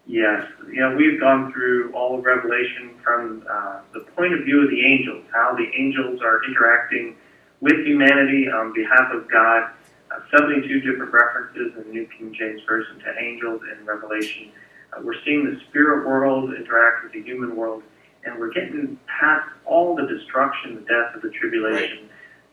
Yes, 0.06 0.48
you 0.66 0.80
know 0.80 0.96
we've 0.96 1.20
gone 1.20 1.52
through 1.52 1.92
all 1.92 2.18
of 2.18 2.24
Revelation 2.24 2.98
from 3.04 3.46
uh, 3.48 3.80
the 3.94 4.00
point 4.16 4.34
of 4.34 4.44
view 4.44 4.64
of 4.64 4.70
the 4.70 4.84
angels, 4.84 5.24
how 5.32 5.54
the 5.54 5.70
angels 5.78 6.20
are 6.22 6.44
interacting 6.44 7.16
with 7.60 7.86
humanity 7.86 8.48
on 8.48 8.72
behalf 8.72 9.12
of 9.12 9.30
God. 9.30 9.70
Uh, 10.10 10.18
72 10.36 10.80
different 10.80 11.12
references 11.12 11.72
in 11.78 11.84
the 11.84 11.90
New 11.90 12.06
King 12.18 12.34
James 12.34 12.60
Version 12.68 12.98
to 12.98 13.18
angels 13.18 13.62
in 13.72 13.86
Revelation. 13.86 14.50
Uh, 14.92 15.00
we're 15.02 15.14
seeing 15.24 15.44
the 15.44 15.58
spirit 15.68 16.06
world 16.06 16.52
interact 16.52 17.04
with 17.04 17.12
the 17.12 17.22
human 17.22 17.56
world, 17.56 17.82
and 18.24 18.38
we're 18.38 18.52
getting 18.52 18.98
past 19.06 19.48
all 19.64 19.94
the 19.94 20.06
destruction, 20.06 20.74
the 20.74 20.80
death 20.82 21.14
of 21.14 21.22
the 21.22 21.30
tribulation, 21.30 22.08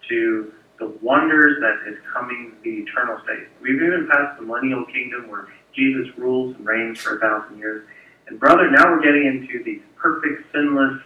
to 0.08 0.54
the 0.80 0.88
wonders 1.02 1.58
that 1.62 1.92
is 1.92 1.98
coming, 2.12 2.54
the 2.64 2.70
eternal 2.70 3.20
state. 3.24 3.48
We've 3.62 3.76
even 3.76 4.08
passed 4.12 4.40
the 4.40 4.46
millennial 4.46 4.86
kingdom 4.86 5.30
where 5.30 5.48
Jesus 5.76 6.08
rules 6.18 6.56
and 6.56 6.66
reigns 6.66 7.00
for 7.00 7.18
a 7.18 7.20
thousand 7.20 7.58
years. 7.60 7.88
And 8.28 8.40
brother, 8.40 8.70
now 8.72 8.92
we're 8.92 9.02
getting 9.02 9.26
into 9.26 9.64
the 9.64 9.82
perfect, 9.98 10.52
sinless, 10.54 11.02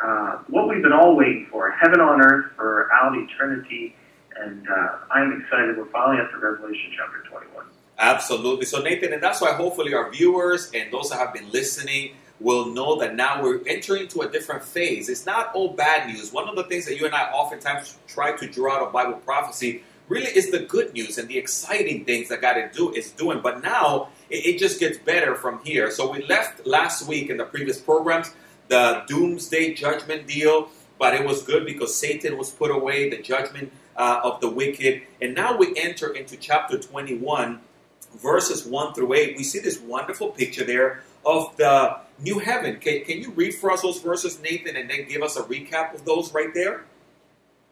uh, 0.00 0.38
what 0.48 0.68
we've 0.68 0.82
been 0.82 0.92
all 0.92 1.16
waiting 1.16 1.48
for, 1.50 1.70
heaven 1.70 2.00
on 2.00 2.20
earth 2.20 2.52
for 2.56 2.88
out 2.92 3.16
eternity. 3.16 3.96
And 4.40 4.68
uh, 4.68 4.98
I'm 5.10 5.40
excited. 5.40 5.76
We're 5.76 5.86
finally 5.86 6.22
up 6.22 6.30
to 6.30 6.38
Revelation 6.38 6.92
chapter 6.96 7.28
21. 7.28 7.66
Absolutely. 7.98 8.66
So, 8.66 8.80
Nathan, 8.80 9.12
and 9.12 9.20
that's 9.20 9.40
why 9.40 9.52
hopefully 9.54 9.92
our 9.92 10.10
viewers 10.10 10.70
and 10.72 10.92
those 10.92 11.10
that 11.10 11.18
have 11.18 11.34
been 11.34 11.50
listening 11.50 12.12
will 12.40 12.66
know 12.66 12.98
that 13.00 13.14
now 13.14 13.42
we're 13.42 13.60
entering 13.66 14.02
into 14.02 14.20
a 14.20 14.30
different 14.30 14.62
phase. 14.62 15.08
It's 15.08 15.26
not 15.26 15.52
all 15.54 15.72
bad 15.74 16.08
news. 16.08 16.32
One 16.32 16.48
of 16.48 16.56
the 16.56 16.64
things 16.64 16.86
that 16.86 16.96
you 16.96 17.04
and 17.06 17.14
I 17.14 17.30
oftentimes 17.30 17.96
try 18.06 18.36
to 18.36 18.46
draw 18.46 18.76
out 18.76 18.82
of 18.82 18.92
Bible 18.92 19.14
prophecy 19.14 19.82
really 20.08 20.30
is 20.30 20.50
the 20.50 20.60
good 20.60 20.94
news 20.94 21.18
and 21.18 21.28
the 21.28 21.36
exciting 21.36 22.04
things 22.04 22.28
that 22.28 22.40
God 22.40 22.56
is 22.56 22.76
do- 22.76 22.92
is 22.92 23.10
doing. 23.10 23.40
But 23.42 23.62
now 23.62 24.08
it, 24.30 24.46
it 24.46 24.58
just 24.58 24.78
gets 24.80 24.98
better 24.98 25.34
from 25.34 25.60
here. 25.64 25.90
So, 25.90 26.10
we 26.10 26.24
left 26.26 26.66
last 26.66 27.06
week 27.06 27.28
in 27.28 27.36
the 27.36 27.44
previous 27.44 27.80
programs 27.80 28.32
the 28.68 29.02
doomsday 29.06 29.72
judgment 29.72 30.26
deal, 30.26 30.68
but 30.98 31.14
it 31.14 31.26
was 31.26 31.42
good 31.42 31.64
because 31.64 31.94
Satan 31.94 32.36
was 32.36 32.50
put 32.50 32.70
away, 32.70 33.08
the 33.08 33.16
judgment 33.16 33.72
uh, 33.96 34.20
of 34.22 34.42
the 34.42 34.48
wicked. 34.48 35.02
And 35.22 35.34
now 35.34 35.56
we 35.56 35.72
enter 35.76 36.14
into 36.14 36.36
chapter 36.36 36.78
21 36.78 37.60
verses 38.16 38.64
1 38.64 38.94
through 38.94 39.12
8, 39.12 39.36
we 39.36 39.44
see 39.44 39.58
this 39.58 39.78
wonderful 39.80 40.28
picture 40.30 40.64
there 40.64 41.02
of 41.24 41.56
the 41.56 41.98
new 42.20 42.38
heaven. 42.38 42.78
Can, 42.78 43.04
can 43.04 43.20
you 43.20 43.30
read 43.32 43.54
for 43.54 43.70
us 43.70 43.82
those 43.82 44.00
verses, 44.00 44.40
Nathan, 44.40 44.76
and 44.76 44.88
then 44.90 45.08
give 45.08 45.22
us 45.22 45.36
a 45.36 45.42
recap 45.42 45.94
of 45.94 46.04
those 46.04 46.32
right 46.32 46.52
there? 46.54 46.84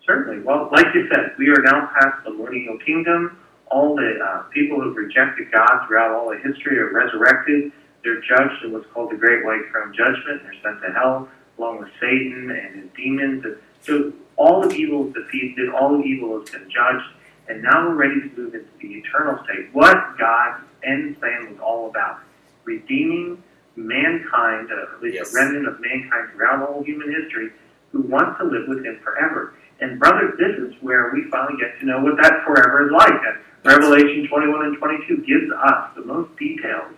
Certainly. 0.07 0.43
Well, 0.45 0.69
like 0.73 0.87
you 0.95 1.09
said, 1.13 1.33
we 1.39 1.49
are 1.49 1.63
now 1.63 1.91
past 1.99 2.25
the 2.25 2.31
millennial 2.33 2.79
kingdom. 2.79 3.39
All 3.69 3.97
the 3.97 4.19
uh, 4.25 4.43
people 4.55 4.81
who've 4.81 4.97
rejected 4.97 5.51
God 5.51 5.87
throughout 5.87 6.13
all 6.13 6.33
of 6.33 6.41
history 6.43 6.79
are 6.79 6.93
resurrected. 6.93 7.73
They're 8.05 8.21
judged 8.21 8.63
in 8.65 8.73
what's 8.73 8.87
called 8.93 9.11
the 9.11 9.17
Great 9.17 9.45
White 9.45 9.63
Throne 9.73 9.93
Judgment. 9.93 10.43
They're 10.45 10.55
sent 10.63 10.81
to 10.83 10.93
hell 10.93 11.29
along 11.59 11.81
with 11.81 11.89
Satan 12.01 12.51
and 12.51 12.83
his 12.83 12.91
demons. 12.97 13.45
And 13.45 13.57
so 13.81 14.13
All 14.37 14.65
of 14.65 14.73
evil 14.75 15.09
is 15.09 15.15
defeated, 15.15 15.71
all 15.71 15.99
of 15.99 16.05
evil 16.05 16.39
has 16.39 16.51
been 16.51 16.69
judged, 16.71 17.09
and 17.49 17.63
now 17.63 17.89
we're 17.89 17.95
ready 17.95 18.21
to 18.21 18.29
move 18.37 18.55
into 18.55 18.69
the 18.81 18.89
eternal 18.89 19.43
state. 19.45 19.73
What 19.73 19.97
God's 20.19 20.63
end 20.85 21.19
plan 21.19 21.51
was 21.51 21.59
all 21.61 21.89
about. 21.89 22.21
Redeeming 22.67 23.43
mankind, 23.77 24.69
uh, 24.71 24.95
at 24.95 25.03
least 25.03 25.15
Yes. 25.17 25.35
a 25.35 25.39
remnant 25.39 25.69
of 25.69 25.81
mankind 25.81 26.31
throughout 26.33 26.69
all 26.69 26.83
human 26.83 27.11
history, 27.11 27.53
who 27.93 28.03
wants 28.03 28.39
to 28.39 28.45
live 28.45 28.69
with 28.69 28.85
Him 28.85 28.99
forever. 29.03 29.55
And 29.81 29.99
brother, 29.99 30.35
this 30.39 30.57
is 30.59 30.75
where 30.83 31.11
we 31.13 31.25
finally 31.31 31.57
get 31.61 31.79
to 31.81 31.87
know 31.87 32.01
what 32.03 32.17
that 32.23 32.45
forever 32.45 32.87
is 32.87 32.93
like. 32.93 33.13
And 33.13 33.39
Revelation 33.65 34.27
21 34.29 34.65
and 34.67 34.77
22 34.79 35.19
gives 35.19 35.51
us 35.53 35.91
the 35.95 36.05
most 36.05 36.35
details 36.39 36.93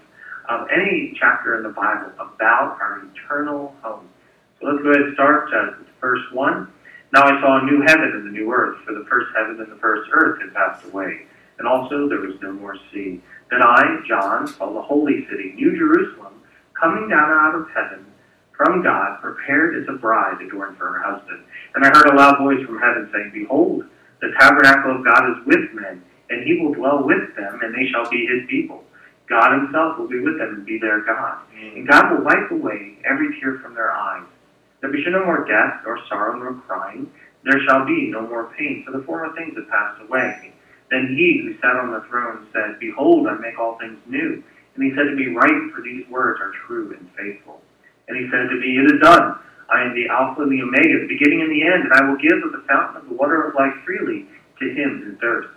of 0.48 0.66
any 0.70 1.14
chapter 1.18 1.56
in 1.56 1.62
the 1.62 1.68
Bible 1.70 2.10
about 2.18 2.78
our 2.80 3.02
eternal 3.12 3.74
home. 3.82 4.08
So 4.60 4.66
let's 4.68 4.82
go 4.82 4.90
ahead 4.90 5.02
and 5.02 5.14
start 5.14 5.52
uh, 5.52 5.72
with 5.78 5.88
verse 6.00 6.22
1. 6.32 6.72
Now 7.12 7.22
I 7.24 7.40
saw 7.40 7.60
a 7.60 7.64
new 7.64 7.82
heaven 7.86 8.12
and 8.14 8.28
a 8.28 8.30
new 8.30 8.52
earth, 8.52 8.78
for 8.86 8.92
the 8.92 9.04
first 9.10 9.28
heaven 9.36 9.60
and 9.60 9.70
the 9.70 9.76
first 9.76 10.08
earth 10.12 10.40
had 10.40 10.54
passed 10.54 10.84
away, 10.86 11.22
and 11.58 11.66
also 11.66 12.08
there 12.08 12.20
was 12.20 12.40
no 12.40 12.52
more 12.52 12.76
sea. 12.92 13.20
Then 13.50 13.62
I, 13.62 14.00
John, 14.06 14.46
saw 14.46 14.72
the 14.72 14.82
holy 14.82 15.26
city, 15.30 15.52
New 15.56 15.76
Jerusalem, 15.76 16.34
coming 16.78 17.08
down 17.08 17.30
out 17.30 17.54
of 17.54 17.68
heaven 17.70 18.04
from 18.56 18.82
God, 18.82 19.20
prepared 19.22 19.80
as 19.80 19.88
a 19.88 19.98
bride 19.98 20.42
adorned 20.42 20.76
for 20.76 20.92
her 20.92 21.02
husband. 21.02 21.44
And 21.74 21.84
I 21.84 21.88
heard 21.88 22.08
a 22.08 22.16
loud 22.16 22.38
voice 22.38 22.64
from 22.66 22.78
heaven 22.78 23.08
saying, 23.12 23.30
Behold, 23.32 23.84
the 24.20 24.34
tabernacle 24.38 24.96
of 24.96 25.04
God 25.04 25.30
is 25.30 25.46
with 25.46 25.72
men, 25.74 26.02
and 26.28 26.44
he 26.44 26.60
will 26.60 26.74
dwell 26.74 27.04
with 27.04 27.34
them, 27.36 27.60
and 27.62 27.74
they 27.74 27.88
shall 27.90 28.10
be 28.10 28.26
his 28.26 28.48
people. 28.50 28.84
God 29.28 29.52
himself 29.60 29.98
will 29.98 30.08
be 30.08 30.20
with 30.20 30.38
them 30.38 30.54
and 30.56 30.66
be 30.66 30.78
their 30.78 31.00
God. 31.02 31.38
Mm. 31.54 31.76
And 31.76 31.88
God 31.88 32.10
will 32.10 32.24
wipe 32.24 32.50
away 32.50 32.98
every 33.08 33.38
tear 33.38 33.60
from 33.62 33.74
their 33.74 33.92
eyes. 33.92 34.24
There 34.80 34.90
shall 34.90 35.04
be 35.04 35.10
no 35.10 35.24
more 35.24 35.44
death, 35.44 35.82
nor 35.84 35.98
sorrow, 36.08 36.38
nor 36.38 36.54
crying. 36.66 37.10
There 37.44 37.60
shall 37.66 37.84
be 37.84 38.10
no 38.10 38.26
more 38.26 38.52
pain, 38.58 38.82
for 38.84 38.96
the 38.96 39.04
former 39.04 39.34
things 39.36 39.54
have 39.56 39.68
passed 39.68 40.02
away. 40.02 40.52
Then 40.90 41.14
he 41.16 41.42
who 41.42 41.58
sat 41.60 41.76
on 41.76 41.92
the 41.92 42.00
throne 42.08 42.46
said, 42.52 42.80
Behold, 42.80 43.26
I 43.26 43.34
make 43.38 43.58
all 43.58 43.78
things 43.78 43.98
new. 44.06 44.42
And 44.74 44.84
he 44.84 44.90
said 44.96 45.04
to 45.04 45.14
me, 45.14 45.34
Write, 45.34 45.74
for 45.74 45.82
these 45.82 46.06
words 46.08 46.40
are 46.40 46.52
true 46.66 46.96
and 46.96 47.08
faithful. 47.16 47.60
And 48.08 48.16
he 48.16 48.30
said 48.30 48.48
to 48.48 48.56
me, 48.56 48.78
It 48.78 48.94
is 48.94 49.00
done. 49.02 49.38
I 49.70 49.82
am 49.82 49.94
the 49.94 50.08
Alpha 50.08 50.42
and 50.42 50.52
the 50.52 50.62
Omega, 50.62 51.00
the 51.00 51.08
beginning 51.08 51.42
and 51.42 51.52
the 51.52 51.62
end, 51.62 51.84
and 51.84 51.92
I 51.92 52.08
will 52.08 52.16
give 52.16 52.40
of 52.42 52.52
the 52.52 52.64
fountain 52.66 53.02
of 53.02 53.08
the 53.08 53.14
water 53.14 53.44
of 53.44 53.54
life 53.54 53.74
freely 53.84 54.26
to 54.60 54.64
him 54.64 55.02
who 55.04 55.16
thirsts. 55.16 55.52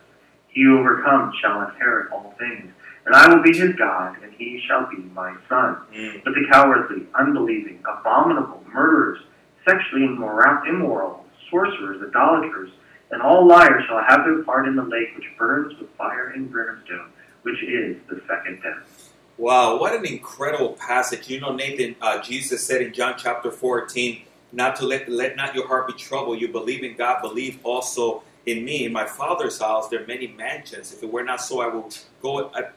He 0.50 0.64
who 0.64 0.80
overcomes 0.80 1.34
shall 1.40 1.62
inherit 1.62 2.12
all 2.12 2.36
things, 2.38 2.74
and 3.06 3.16
I 3.16 3.34
will 3.34 3.42
be 3.42 3.58
his 3.58 3.74
God, 3.76 4.18
and 4.22 4.34
he 4.34 4.62
shall 4.68 4.90
be 4.90 4.98
my 5.16 5.34
son. 5.48 5.78
Mm. 5.94 6.24
But 6.26 6.34
the 6.34 6.46
cowardly, 6.52 7.08
unbelieving, 7.18 7.82
abominable, 7.88 8.62
murderers, 8.74 9.20
sexually 9.66 10.04
immoral, 10.04 10.62
immoral, 10.68 11.26
sorcerers, 11.50 12.04
idolaters, 12.06 12.72
and 13.12 13.22
all 13.22 13.46
liars 13.46 13.84
shall 13.88 14.04
have 14.04 14.24
their 14.26 14.44
part 14.44 14.68
in 14.68 14.76
the 14.76 14.84
lake 14.84 15.10
which 15.16 15.26
burns 15.38 15.78
with 15.80 15.90
fire 15.92 16.30
and 16.30 16.52
brimstone, 16.52 17.10
which 17.44 17.62
is 17.64 17.98
the 18.10 18.22
second 18.28 18.62
death. 18.64 19.14
Wow, 19.38 19.80
what 19.80 19.94
an 19.94 20.06
incredible 20.06 20.74
passage. 20.74 21.30
You 21.30 21.40
know, 21.40 21.54
Nathan, 21.54 21.96
uh, 22.02 22.22
Jesus 22.22 22.66
said 22.66 22.82
in 22.82 22.94
John 22.94 23.16
chapter 23.18 23.52
14, 23.52 24.24
not 24.52 24.76
to 24.78 24.86
let, 24.86 25.10
let 25.10 25.36
not 25.36 25.56
your 25.56 25.68
heart 25.68 25.88
be 25.88 25.94
troubled. 25.94 26.40
You 26.40 26.50
believe 26.50 26.84
in 26.84 26.96
God, 26.96 27.22
believe 27.22 27.60
also 27.64 28.24
in 28.46 28.64
me. 28.64 28.86
In 28.86 28.94
my 28.94 29.06
Father's 29.06 29.60
house, 29.60 29.88
there 29.90 30.04
are 30.04 30.08
many 30.08 30.28
mansions. 30.28 30.94
If 30.94 31.04
it 31.04 31.12
were 31.12 31.24
not 31.24 31.42
so, 31.42 31.62
I 31.62 31.68
will 31.68 31.90
go, 32.22 32.50
uh, 32.50 32.70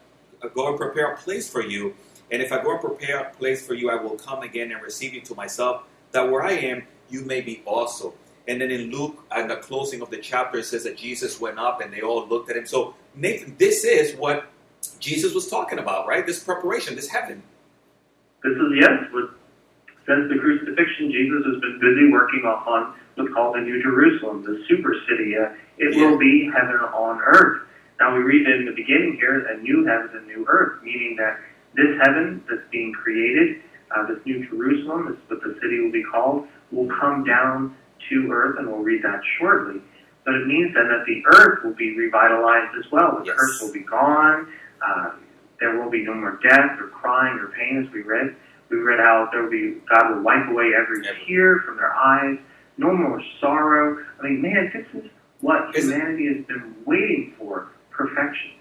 uh, 0.42 0.48
go 0.48 0.68
and 0.68 0.78
prepare 0.78 1.12
a 1.12 1.16
place 1.16 1.48
for 1.48 1.62
you. 1.62 1.94
And 2.30 2.40
if 2.40 2.52
I 2.52 2.62
go 2.62 2.72
and 2.72 2.80
prepare 2.80 3.18
a 3.20 3.30
place 3.34 3.66
for 3.66 3.74
you, 3.74 3.90
I 3.90 3.96
will 3.96 4.16
come 4.16 4.42
again 4.42 4.72
and 4.72 4.82
receive 4.82 5.14
you 5.14 5.20
to 5.22 5.34
myself, 5.34 5.82
that 6.12 6.30
where 6.30 6.42
I 6.42 6.52
am, 6.52 6.86
you 7.10 7.22
may 7.22 7.40
be 7.40 7.62
also. 7.66 8.14
And 8.46 8.60
then 8.60 8.70
in 8.70 8.90
Luke, 8.90 9.24
at 9.30 9.48
the 9.48 9.56
closing 9.56 10.02
of 10.02 10.10
the 10.10 10.18
chapter, 10.18 10.58
it 10.58 10.64
says 10.64 10.84
that 10.84 10.96
Jesus 10.96 11.40
went 11.40 11.58
up 11.58 11.80
and 11.80 11.92
they 11.92 12.02
all 12.02 12.26
looked 12.26 12.50
at 12.50 12.56
him. 12.56 12.66
So, 12.66 12.94
Nathan, 13.14 13.56
this 13.58 13.84
is 13.84 14.14
what 14.16 14.46
Jesus 15.00 15.34
was 15.34 15.48
talking 15.48 15.78
about, 15.78 16.06
right? 16.06 16.26
This 16.26 16.42
preparation, 16.44 16.94
this 16.94 17.08
heaven. 17.08 17.42
This 18.42 18.52
is, 18.52 18.72
yes, 18.78 18.92
what, 19.12 19.30
since 20.06 20.28
the 20.28 20.38
crucifixion, 20.38 21.10
Jesus 21.10 21.42
has 21.46 21.60
been 21.62 21.78
busy 21.80 22.12
working 22.12 22.44
on 22.44 22.94
what's 23.14 23.32
called 23.32 23.56
the 23.56 23.60
New 23.60 23.82
Jerusalem, 23.82 24.42
the 24.44 24.62
super 24.68 24.94
city. 25.08 25.36
Uh, 25.36 25.48
it 25.78 25.94
Yeah. 25.94 26.10
will 26.10 26.18
be 26.18 26.50
heaven 26.54 26.76
on 26.92 27.20
earth. 27.22 27.62
Now 27.98 28.14
we 28.14 28.22
read 28.22 28.46
in 28.46 28.66
the 28.66 28.72
beginning 28.72 29.14
here, 29.14 29.46
a 29.46 29.56
new 29.58 29.86
heaven 29.86 30.10
and 30.14 30.26
new 30.26 30.44
earth, 30.48 30.82
meaning 30.82 31.16
that 31.16 31.40
this 31.74 31.96
heaven 32.04 32.44
that's 32.48 32.68
being 32.70 32.92
created, 32.92 33.62
uh, 33.96 34.04
this 34.06 34.18
New 34.26 34.46
Jerusalem, 34.46 35.08
is 35.08 35.16
what 35.30 35.42
the 35.42 35.56
city 35.62 35.80
will 35.80 35.92
be 35.92 36.04
called, 36.04 36.46
will 36.70 36.88
come 37.00 37.24
down 37.24 37.74
to 38.10 38.30
earth, 38.32 38.56
and 38.58 38.66
we'll 38.68 38.78
read 38.82 39.02
that 39.02 39.20
shortly. 39.38 39.80
But 40.24 40.34
it 40.34 40.46
means 40.46 40.74
then 40.74 40.88
that 40.88 41.04
the 41.06 41.22
earth 41.36 41.64
will 41.64 41.74
be 41.74 41.96
revitalized 41.96 42.74
as 42.78 42.90
well. 42.90 43.18
The 43.18 43.26
Yes. 43.26 43.36
curse 43.36 43.60
will 43.62 43.72
be 43.72 43.80
gone. 43.80 44.48
Uh, 44.86 45.10
there 45.60 45.78
will 45.78 45.90
be 45.90 46.02
no 46.04 46.14
more 46.14 46.38
death 46.42 46.80
or 46.80 46.88
crying 46.88 47.38
or 47.38 47.48
pain, 47.48 47.84
as 47.86 47.92
we 47.92 48.00
read. 48.02 48.34
We 48.70 48.78
read 48.78 48.98
how 49.00 49.28
there 49.32 49.42
will 49.42 49.50
be 49.50 49.80
God 49.88 50.14
will 50.14 50.22
wipe 50.22 50.48
away 50.48 50.72
every 50.74 51.02
tear 51.26 51.60
from 51.66 51.76
their 51.76 51.94
eyes. 51.94 52.38
No 52.78 52.92
more 52.92 53.22
sorrow. 53.40 54.04
I 54.18 54.22
mean, 54.24 54.42
man, 54.42 54.70
this 54.74 54.86
is 55.04 55.10
what 55.40 55.74
Is 55.76 55.88
it- 55.88 55.92
humanity 55.94 56.34
has 56.34 56.44
been 56.46 56.74
waiting 56.84 57.34
for: 57.38 57.68
perfection. 57.90 58.52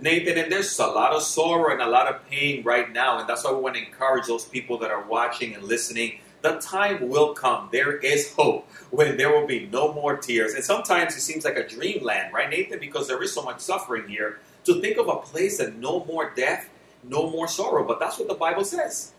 Nathan, 0.00 0.36
and 0.36 0.50
there's 0.50 0.76
a 0.80 0.86
lot 0.88 1.12
of 1.12 1.22
sorrow 1.22 1.72
and 1.72 1.80
a 1.80 1.86
lot 1.86 2.08
of 2.08 2.28
pain 2.28 2.64
right 2.64 2.92
now, 2.92 3.18
and 3.20 3.28
that's 3.28 3.44
why 3.44 3.52
we 3.52 3.60
want 3.60 3.76
to 3.76 3.86
encourage 3.86 4.26
those 4.26 4.44
people 4.44 4.76
that 4.78 4.90
are 4.90 5.02
watching 5.02 5.54
and 5.54 5.62
listening. 5.62 6.18
The 6.44 6.58
time 6.60 7.08
will 7.08 7.32
come. 7.32 7.70
There 7.72 7.96
is 7.96 8.34
hope 8.34 8.68
when 8.90 9.16
there 9.16 9.32
will 9.32 9.46
be 9.46 9.66
no 9.72 9.94
more 9.94 10.18
tears. 10.18 10.52
And 10.52 10.62
sometimes 10.62 11.16
it 11.16 11.22
seems 11.22 11.42
like 11.42 11.56
a 11.56 11.66
dreamland, 11.66 12.34
right, 12.34 12.50
Nathan? 12.50 12.78
Because 12.78 13.08
there 13.08 13.22
is 13.22 13.32
so 13.32 13.42
much 13.42 13.60
suffering 13.60 14.06
here. 14.06 14.40
To 14.66 14.78
think 14.82 14.98
of 14.98 15.08
a 15.08 15.16
place 15.16 15.56
that 15.56 15.76
no 15.76 16.04
more 16.04 16.34
death, 16.36 16.68
no 17.02 17.30
more 17.30 17.48
sorrow. 17.48 17.82
But 17.88 17.98
that's 17.98 18.18
what 18.18 18.28
the 18.28 18.34
Bible 18.34 18.62
says. 18.62 19.14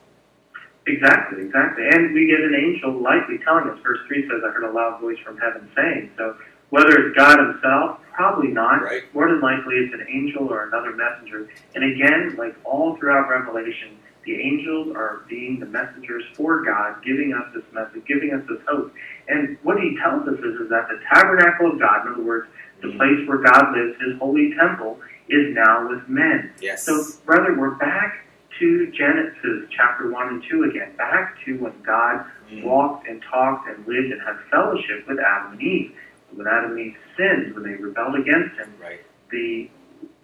Exactly, 0.86 1.42
exactly. 1.42 1.86
And 1.90 2.14
we 2.14 2.28
get 2.28 2.42
an 2.42 2.54
angel 2.54 2.94
likely 3.02 3.40
telling 3.40 3.72
us. 3.72 3.80
Verse 3.82 4.02
3 4.06 4.30
says, 4.30 4.44
I 4.46 4.52
heard 4.52 4.70
a 4.70 4.72
loud 4.72 5.02
voice 5.02 5.18
from 5.26 5.40
heaven 5.40 5.68
saying. 5.76 6.12
So 6.18 6.38
whether 6.70 6.90
it's 6.90 7.18
God 7.18 7.40
himself, 7.40 8.02
probably 8.14 8.50
not. 8.50 8.84
Right. 8.84 9.02
More 9.16 9.30
than 9.30 9.42
likely 9.42 9.78
it's 9.78 9.96
an 9.96 10.06
angel 10.08 10.48
or 10.48 10.68
another 10.68 10.96
messenger. 10.96 11.50
And 11.74 11.84
again, 11.92 12.36
like 12.38 12.56
all 12.64 12.98
throughout 12.98 13.28
Revelation, 13.30 13.98
the 14.26 14.36
angels 14.42 14.96
are 14.96 15.22
being 15.30 15.60
the 15.60 15.66
messengers 15.68 16.24
for 16.36 16.64
God, 16.64 17.04
giving 17.04 17.34
us 17.34 17.54
this 17.54 17.64
message, 17.74 18.04
giving 18.08 18.34
us 18.34 18.42
this 18.50 18.60
hope. 18.68 18.92
And 19.28 19.58
what 19.64 19.78
he 19.80 19.98
tells 20.02 20.28
us 20.28 20.40
is, 20.40 20.60
is 20.62 20.70
that 20.70 20.88
the 20.90 21.00
tabernacle 21.14 21.72
of 21.72 21.80
God, 21.80 22.06
in 22.08 22.14
other 22.14 22.24
words, 22.24 22.48
the 22.82 22.88
Mm. 22.90 22.98
place 22.98 23.28
where 23.28 23.38
God 23.38 23.76
lives, 23.78 24.00
his 24.02 24.18
holy 24.20 24.54
temple, 24.56 25.00
is 25.30 25.54
now 25.56 25.88
with 25.90 26.08
men. 26.10 26.52
Yes. 26.60 26.84
So, 26.84 27.02
brother, 27.26 27.56
we're 27.56 27.76
back 27.76 28.26
to 28.60 28.88
Genesis 28.92 29.68
chapter 29.72 30.10
1 30.10 30.28
and 30.30 30.44
2 30.50 30.64
again, 30.66 30.92
back 30.98 31.38
to 31.46 31.58
when 31.58 31.74
God 31.84 32.26
Mm. 32.52 32.64
walked 32.64 33.08
and 33.08 33.22
talked 33.24 33.68
and 33.68 33.86
lived 33.88 34.12
and 34.12 34.22
had 34.22 34.38
fellowship 34.52 35.08
with 35.08 35.20
Adam 35.20 35.54
and 35.54 35.62
Eve. 35.62 35.92
When 36.32 36.48
Adam 36.48 36.72
and 36.72 36.80
Eve 36.80 36.98
sinned, 37.18 37.54
when 37.56 37.64
they 37.64 37.76
rebelled 37.76 38.16
against 38.16 38.56
him, 38.58 38.74
Right. 38.82 39.02
the, 39.30 39.70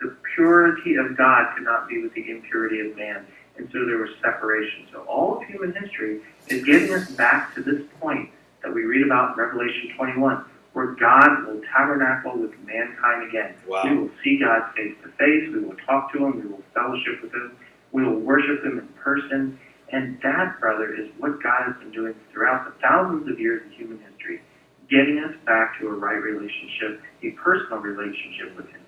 the 0.01 0.15
purity 0.36 0.96
of 0.96 1.15
God 1.17 1.53
could 1.55 1.63
not 1.63 1.88
be 1.88 2.01
with 2.01 2.13
the 2.13 2.29
impurity 2.29 2.79
of 2.81 2.96
man. 2.96 3.25
And 3.62 3.70
so 3.72 3.86
there 3.86 4.00
was 4.00 4.10
separation. 4.24 4.88
So 4.91 5.01
all 5.01 5.38
of 5.38 5.44
human 5.44 5.72
history 5.74 6.22
is 6.48 6.63
getting 6.65 6.91
us 6.96 7.12
back 7.12 7.53
to 7.53 7.62
this 7.62 7.84
point 8.00 8.32
that 8.63 8.74
we 8.74 8.86
read 8.86 9.06
about 9.06 9.38
in 9.38 9.44
Revelation 9.44 9.94
21, 9.96 10.44
where 10.74 10.96
God 10.96 11.46
will 11.46 11.62
tabernacle 11.72 12.39
with 12.39 12.58
mankind 12.65 13.30
again. 13.30 13.53
We 13.84 13.98
will 14.00 14.10
see 14.24 14.39
God 14.39 14.74
face 14.75 14.96
to 15.03 15.10
face. 15.12 15.53
We 15.53 15.60
will 15.60 15.75
talk 15.86 16.12
to 16.13 16.25
Him. 16.25 16.41
We 16.41 16.48
will 16.48 16.63
fellowship 16.74 17.22
with 17.22 17.32
Him. 17.34 17.56
We 17.91 18.03
will 18.03 18.18
worship 18.20 18.65
Him 18.65 18.80
in 18.80 18.88
person. 19.00 19.60
And 19.91 20.18
that, 20.24 20.60
brother, 20.60 20.96
is 20.96 21.12
what 21.20 21.44
God 21.44 21.68
has 21.68 21.75
been 21.77 21.91
doing 21.91 22.15
throughout 22.34 22.65
the 22.65 22.74
thousands 22.82 23.30
of 23.30 23.39
years 23.39 23.62
of 23.63 23.72
human 23.74 24.00
history, 24.10 24.41
getting 24.89 25.20
us 25.20 25.36
back 25.46 25.80
to 25.80 25.88
a 25.88 25.94
right 25.94 26.18
relationship, 26.18 27.00
a 27.22 27.30
personal 27.32 27.77
relationship 27.77 28.58
with 28.58 28.65
Him. 28.70 28.80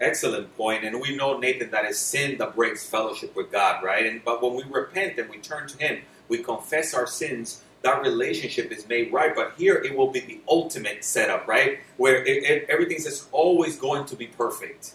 Excellent 0.00 0.56
point. 0.56 0.84
And 0.84 1.00
we 1.00 1.16
know, 1.16 1.38
Nathan, 1.38 1.70
that 1.70 1.84
it's 1.84 1.98
sin 1.98 2.38
that 2.38 2.54
breaks 2.54 2.88
fellowship 2.88 3.34
with 3.36 3.50
God, 3.52 3.82
right? 3.84 4.06
And 4.06 4.24
but 4.24 4.42
when 4.42 4.54
we 4.54 4.62
repent 4.70 5.18
and 5.18 5.28
we 5.30 5.38
turn 5.38 5.68
to 5.68 5.78
Him, 5.78 6.02
we 6.28 6.38
confess 6.38 6.94
our 6.94 7.06
sins, 7.06 7.62
that 7.82 8.02
relationship 8.02 8.70
is 8.72 8.88
made 8.88 9.12
right. 9.12 9.34
But 9.34 9.54
here 9.58 9.76
it 9.76 9.96
will 9.96 10.10
be 10.10 10.20
the 10.20 10.40
ultimate 10.48 11.04
setup, 11.04 11.46
right? 11.48 11.80
Where 11.96 12.24
it, 12.24 12.44
it, 12.44 12.66
everything 12.68 12.96
is 12.98 13.26
always 13.32 13.76
going 13.78 14.06
to 14.06 14.16
be 14.16 14.26
perfect. 14.26 14.94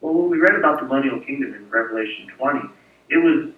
Well, 0.00 0.14
when 0.14 0.30
we 0.30 0.38
read 0.38 0.54
about 0.56 0.80
the 0.80 0.86
millennial 0.86 1.20
kingdom 1.20 1.54
in 1.54 1.68
Revelation 1.70 2.28
20, 2.36 2.60
it 3.10 3.16
was 3.16 3.52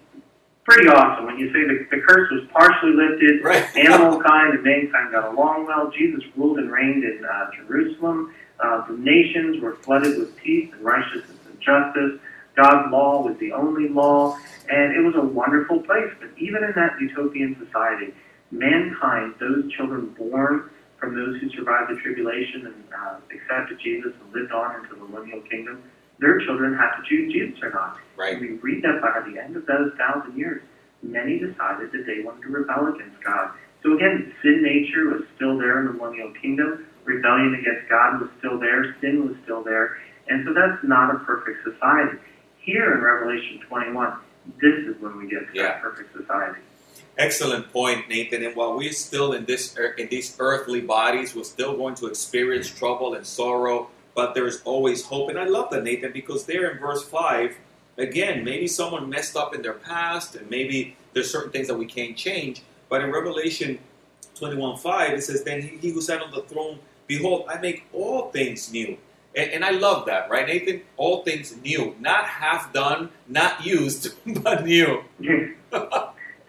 pretty 0.63 0.87
awesome. 0.87 1.25
When 1.25 1.37
you 1.37 1.47
say 1.51 1.61
the, 1.67 1.87
the 1.91 2.01
curse 2.07 2.29
was 2.31 2.47
partially 2.53 2.93
lifted, 2.93 3.43
Right. 3.43 3.65
animal 3.75 4.21
kind 4.21 4.53
and 4.53 4.63
mankind 4.63 5.11
got 5.11 5.33
along 5.33 5.65
well. 5.67 5.91
Jesus 5.91 6.23
ruled 6.35 6.59
and 6.59 6.71
reigned 6.71 7.03
in 7.03 7.23
uh, 7.25 7.51
Jerusalem. 7.55 8.33
Uh, 8.59 8.85
the 8.87 8.97
nations 8.97 9.61
were 9.61 9.75
flooded 9.75 10.17
with 10.17 10.35
peace 10.37 10.69
and 10.73 10.81
righteousness 10.81 11.37
and 11.47 11.59
justice. 11.59 12.19
God's 12.55 12.91
law 12.91 13.21
was 13.21 13.37
the 13.37 13.51
only 13.51 13.87
law, 13.87 14.37
and 14.69 14.95
it 14.95 15.05
was 15.05 15.15
a 15.15 15.21
wonderful 15.21 15.79
place. 15.81 16.11
But 16.19 16.29
even 16.37 16.63
in 16.63 16.73
that 16.75 16.99
utopian 16.99 17.55
society, 17.63 18.13
mankind, 18.49 19.35
those 19.39 19.71
children 19.73 20.07
born 20.17 20.69
from 20.99 21.15
those 21.15 21.39
who 21.39 21.49
survived 21.51 21.91
the 21.91 22.01
tribulation 22.01 22.65
and 22.65 22.83
uh, 22.93 23.17
accepted 23.29 23.79
Jesus 23.79 24.13
and 24.19 24.33
lived 24.33 24.51
on 24.51 24.75
into 24.75 24.95
the 24.95 25.05
millennial 25.05 25.41
kingdom, 25.41 25.83
their 26.19 26.39
children 26.39 26.73
had 26.73 26.97
to 26.97 27.03
choose 27.07 27.31
Jesus 27.31 27.61
or 27.61 27.69
not. 27.69 27.99
Right. 28.15 28.33
And 28.33 28.41
we 28.41 28.47
read 28.57 28.83
that 28.83 29.01
by 29.01 29.21
the 29.29 29.39
end 29.39 29.55
of 29.55 29.67
those 29.67 29.91
thousand 29.97 30.35
years, 30.35 30.63
many 31.03 31.37
decided 31.37 31.91
that 31.91 32.05
they 32.07 32.23
wanted 32.23 32.41
to 32.43 32.49
rebel 32.49 32.87
against 32.87 33.21
God. 33.23 33.51
So 33.83 33.93
again, 33.93 34.33
sin 34.41 34.63
nature 34.63 35.09
was 35.09 35.21
still 35.35 35.57
there 35.59 35.79
in 35.79 35.85
the 35.85 35.93
millennial 35.93 36.33
kingdom. 36.41 36.86
Rebellion 37.07 37.55
against 37.55 37.89
God 37.89 38.19
was 38.21 38.29
still 38.39 38.59
there. 38.59 38.95
Sin 39.01 39.27
was 39.27 39.37
still 39.43 39.63
there. 39.63 39.97
And 40.27 40.45
so 40.45 40.53
that's 40.53 40.83
not 40.83 41.15
a 41.15 41.19
perfect 41.19 41.63
society. 41.63 42.17
Here 42.59 42.93
in 42.93 43.01
Revelation 43.01 43.59
21, 43.67 44.13
this 44.61 44.85
is 44.87 45.01
when 45.01 45.17
we 45.17 45.29
get 45.29 45.47
to 45.47 45.55
Yeah. 45.55 45.63
that 45.63 45.81
perfect 45.81 46.11
society. 46.15 46.59
Excellent 47.17 47.71
point, 47.71 48.09
Nathan. 48.09 48.43
And 48.43 48.55
while 48.55 48.77
we're 48.77 48.91
still 48.91 49.31
in 49.33 49.45
this 49.45 49.75
ear- 49.77 49.95
in 49.97 50.07
these 50.09 50.35
earthly 50.37 50.81
bodies, 50.81 51.33
we're 51.33 51.43
still 51.45 51.75
going 51.77 51.95
to 51.95 52.07
experience 52.07 52.69
trouble 52.69 53.13
and 53.15 53.25
sorrow, 53.25 53.89
but 54.13 54.35
there's 54.35 54.61
always 54.63 55.05
hope. 55.05 55.29
And 55.29 55.39
I 55.39 55.45
love 55.45 55.69
that, 55.71 55.83
Nathan, 55.83 56.11
because 56.11 56.45
there 56.45 56.69
in 56.69 56.77
verse 56.77 57.03
five, 57.07 57.55
again, 57.97 58.43
maybe 58.43 58.67
someone 58.67 59.09
messed 59.09 59.35
up 59.37 59.55
in 59.55 59.61
their 59.61 59.73
past, 59.73 60.35
and 60.35 60.47
maybe 60.49 60.95
there's 61.13 61.31
certain 61.31 61.51
things 61.51 61.67
that 61.67 61.77
we 61.77 61.85
can't 61.85 62.15
change. 62.17 62.61
But 62.89 63.01
in 63.01 63.11
Revelation 63.11 63.79
21 64.35 64.77
5, 64.77 65.13
it 65.13 65.23
says, 65.23 65.43
Then 65.43 65.61
he, 65.61 65.77
he 65.77 65.89
who 65.91 66.01
sat 66.01 66.21
on 66.21 66.31
the 66.31 66.41
throne, 66.41 66.77
behold, 67.07 67.45
I 67.49 67.59
make 67.59 67.85
all 67.93 68.31
things 68.31 68.71
new. 68.71 68.97
And, 69.35 69.51
and 69.51 69.65
I 69.65 69.71
love 69.71 70.05
that, 70.07 70.29
right, 70.29 70.47
Nathan? 70.47 70.81
All 70.97 71.23
things 71.23 71.55
new, 71.63 71.95
not 71.99 72.25
half 72.25 72.73
done, 72.73 73.09
not 73.27 73.65
used, 73.65 74.13
but 74.43 74.65
new. 74.65 75.03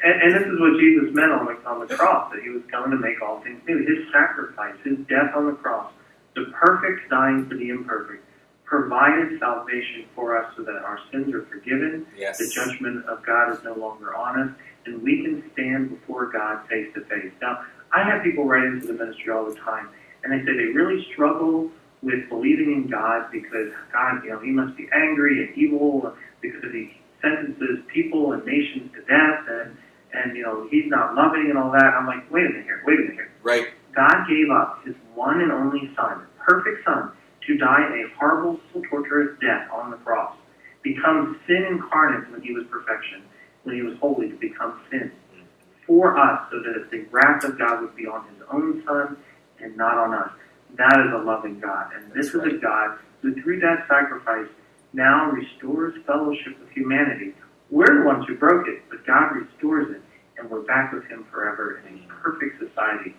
And, 0.01 0.23
and 0.23 0.35
this 0.35 0.47
is 0.47 0.61
what 0.61 0.79
Jesus 0.79 1.12
meant 1.12 1.33
on 1.33 1.47
the, 1.47 1.68
on 1.68 1.81
the 1.87 1.92
cross, 1.92 2.31
that 2.33 2.40
he 2.42 2.51
was 2.51 2.62
coming 2.71 2.92
to 2.92 2.97
make 2.97 3.21
all 3.21 3.40
things 3.40 3.61
new. 3.66 3.79
His 3.79 4.07
sacrifice, 4.12 4.77
his 4.85 4.97
death 5.09 5.35
on 5.35 5.47
the 5.47 5.53
cross, 5.55 5.90
the 6.37 6.53
perfect 6.55 7.11
dying 7.11 7.49
for 7.49 7.57
the 7.57 7.68
imperfect, 7.68 8.25
provided 8.64 9.40
salvation 9.40 10.05
for 10.14 10.38
us 10.40 10.55
so 10.57 10.62
that 10.62 10.77
our 10.85 11.01
sins 11.11 11.35
are 11.35 11.42
forgiven, 11.47 12.07
Yes. 12.16 12.38
the 12.38 12.49
judgment 12.49 13.05
of 13.07 13.27
God 13.27 13.51
is 13.53 13.59
no 13.64 13.75
longer 13.75 14.14
on 14.14 14.38
us, 14.40 14.51
and 14.87 15.03
we 15.03 15.23
can 15.25 15.42
stand 15.53 15.90
before 15.90 16.27
God 16.31 16.61
face 16.68 16.87
to 16.94 17.01
face. 17.07 17.33
Now, 17.42 17.64
I 17.92 18.05
have 18.05 18.23
people 18.23 18.44
write 18.44 18.64
into 18.66 18.87
the 18.87 18.92
ministry 18.92 19.33
all 19.33 19.47
the 19.47 19.57
time, 19.57 19.88
and 20.29 20.41
they 20.41 20.45
say 20.45 20.57
they 20.57 20.73
really 20.77 21.07
struggle 21.12 21.71
with 22.03 22.29
believing 22.29 22.85
in 22.85 22.91
God 22.91 23.33
because 23.33 23.73
God, 23.93 24.23
you 24.23 24.31
know, 24.31 24.41
He 24.41 24.51
must 24.51 24.77
be 24.77 24.88
angry 24.95 25.47
and 25.47 25.57
evil 25.57 26.14
because 26.43 26.71
He 26.73 26.93
sentences 27.23 27.81
people 27.93 28.33
and 28.33 28.45
nations 28.45 28.93
to 28.93 29.01
death, 29.09 29.49
and 29.49 29.77
and 30.12 30.37
you 30.37 30.43
know 30.43 30.69
He's 30.71 30.87
not 30.87 31.14
loving 31.14 31.47
and 31.49 31.59
all 31.59 31.73
that. 31.73 31.97
I'm 31.97 32.07
like, 32.07 32.31
wait 32.31 32.47
a 32.47 32.51
minute 32.51 32.64
here, 32.64 32.83
wait 32.87 32.99
a 32.99 33.03
minute 33.03 33.14
here. 33.14 33.33
Right. 33.43 33.69
God 33.97 34.29
gave 34.29 34.51
up 34.53 34.85
His 34.85 34.95
one 35.14 35.41
and 35.41 35.51
only 35.51 35.91
Son, 35.97 36.27
perfect 36.45 36.85
Son, 36.85 37.11
to 37.47 37.57
die 37.57 37.88
a 37.88 38.19
horrible, 38.19 38.61
torturous 38.91 39.38
death 39.41 39.69
on 39.73 39.91
the 39.91 39.97
cross, 39.99 40.37
become 40.83 41.41
sin 41.47 41.64
incarnate 41.71 42.31
when 42.31 42.43
He 42.43 42.53
was 42.53 42.64
perfection, 42.71 43.23
when 43.64 43.75
He 43.75 43.83
was 43.83 43.97
holy 43.99 44.29
to 44.29 44.37
become 44.37 44.79
sin 44.91 45.11
mm-hmm. 45.11 45.47
for 45.87 46.17
us, 46.19 46.47
so 46.53 46.61
that 46.61 46.91
the 46.93 47.07
wrath 47.11 47.43
of 47.45 47.59
God 47.59 47.81
would 47.81 47.97
be 47.97 48.07
on 48.07 48.29
His 48.29 48.45
own 48.53 48.85
Son 48.87 49.17
and 49.62 49.77
not 49.77 49.99
on 49.99 50.14
us. 50.14 50.31
That 50.77 51.01
is 51.07 51.12
a 51.12 51.25
loving 51.25 51.61
God, 51.61 51.90
and 51.94 52.12
this 52.12 52.33
That's 52.33 52.47
is 52.47 52.55
a. 52.55 52.59
God 52.59 52.99
who, 53.23 53.35
through 53.42 53.61
that 53.61 53.87
sacrifice, 53.88 54.49
now 54.92 55.31
restores 55.31 55.94
fellowship 56.07 56.59
with 56.61 56.71
humanity. 56.71 57.35
We're 57.71 58.01
the 58.01 58.07
ones 58.07 58.25
who 58.27 58.37
broke 58.37 58.68
it, 58.68 58.83
but 58.88 59.07
God 59.07 59.33
restores 59.33 59.90
it, 59.94 60.03
and 60.38 60.51
we're 60.51 60.62
back 60.62 60.92
with 60.92 61.05
Him 61.05 61.25
forever 61.31 61.83
in 61.88 61.99
a 61.99 62.14
perfect 62.23 62.59
society. 62.61 63.14